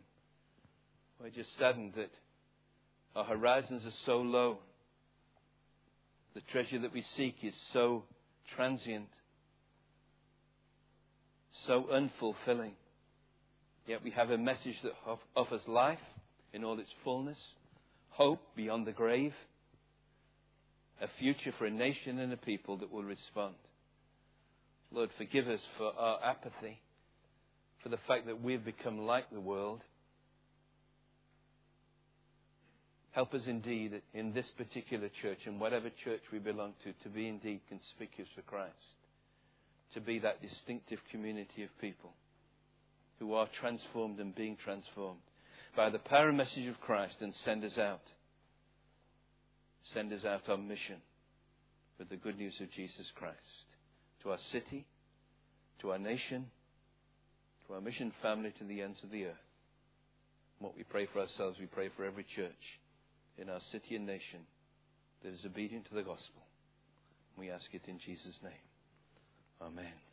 we're 1.21 1.31
just 1.31 1.57
saddened 1.59 1.93
that 1.97 2.11
our 3.17 3.25
horizons 3.25 3.85
are 3.85 3.97
so 4.05 4.19
low. 4.19 4.59
The 6.35 6.43
treasure 6.53 6.81
that 6.81 6.93
we 6.93 7.05
seek 7.17 7.37
is 7.43 7.55
so 7.73 8.05
transient, 8.57 9.09
so 11.67 11.87
unfulfilling. 11.93 12.73
Yet 13.87 14.03
we 14.03 14.11
have 14.11 14.31
a 14.31 14.39
message 14.39 14.77
that 14.83 14.93
offers 15.37 15.63
life 15.69 15.99
in 16.53 16.65
all 16.65 16.79
its 16.79 16.91
fullness, 17.05 17.39
hope 18.11 18.41
beyond 18.57 18.87
the 18.87 18.93
grave 18.93 19.35
a 21.01 21.09
future 21.19 21.53
for 21.59 21.67
a 21.67 21.71
nation 21.71 22.19
and 22.19 22.33
a 22.33 22.37
people 22.37 22.79
that 22.79 22.91
will 22.91 23.03
respond. 23.03 23.55
Lord, 24.95 25.11
forgive 25.19 25.49
us 25.49 25.61
for 25.77 25.93
our 25.99 26.21
apathy, 26.25 26.81
for 27.83 27.89
the 27.89 27.99
fact 28.07 28.27
that 28.27 28.41
we've 28.41 28.65
become 28.65 29.01
like 29.01 29.29
the 29.33 29.41
world. 29.41 29.81
Help 33.11 33.35
us 33.35 33.43
indeed 33.49 34.03
in 34.13 34.33
this 34.33 34.49
particular 34.57 35.09
church 35.21 35.39
and 35.47 35.59
whatever 35.59 35.89
church 36.05 36.21
we 36.33 36.39
belong 36.39 36.75
to 36.85 36.93
to 37.03 37.09
be 37.09 37.27
indeed 37.27 37.61
conspicuous 37.69 38.31
for 38.37 38.43
Christ, 38.43 38.73
to 39.95 40.01
be 40.01 40.21
that 40.21 40.41
distinctive 40.41 41.01
community 41.11 41.65
of 41.65 41.81
people 41.81 42.13
who 43.19 43.35
are 43.35 43.49
transformed 43.61 44.21
and 44.21 44.33
being 44.33 44.57
transformed 44.65 45.21
by 45.77 45.91
the 45.91 45.99
power 45.99 46.29
and 46.29 46.37
message 46.37 46.69
of 46.69 46.81
Christ 46.81 47.17
and 47.21 47.35
send 47.45 47.65
us 47.65 47.79
out 47.79 48.03
send 49.93 50.13
us 50.13 50.25
out 50.25 50.49
on 50.49 50.67
mission 50.67 50.97
with 51.99 52.09
the 52.09 52.17
good 52.17 52.39
news 52.39 52.55
of 52.61 52.71
Jesus 52.73 53.07
Christ 53.15 53.37
to 54.25 54.31
our 54.31 54.39
city, 54.51 54.87
to 55.81 55.93
our 55.93 55.99
nation, 55.99 56.47
to 57.67 57.75
our 57.75 57.81
mission 57.81 58.13
family, 58.23 58.53
to 58.59 58.65
the 58.65 58.83
ends 58.83 58.99
of 59.05 59.11
the 59.11 59.27
earth. 59.27 59.35
What 60.59 60.77
we 60.77 60.83
pray 60.83 61.07
for 61.13 61.21
ourselves, 61.21 61.59
we 61.61 61.67
pray 61.67 61.91
for 61.97 62.05
every 62.05 62.27
church 62.35 62.81
in 63.39 63.49
our 63.49 63.61
city 63.71 63.97
and 63.97 64.07
nation 64.07 64.41
that 65.23 65.33
is 65.33 65.45
obedient 65.45 65.87
to 65.89 65.95
the 65.95 66.03
gospel. 66.03 66.43
We 67.39 67.51
ask 67.51 67.67
it 67.73 67.83
in 67.87 67.99
Jesus' 67.99 68.39
name. 68.43 68.53
Amen. 69.61 70.04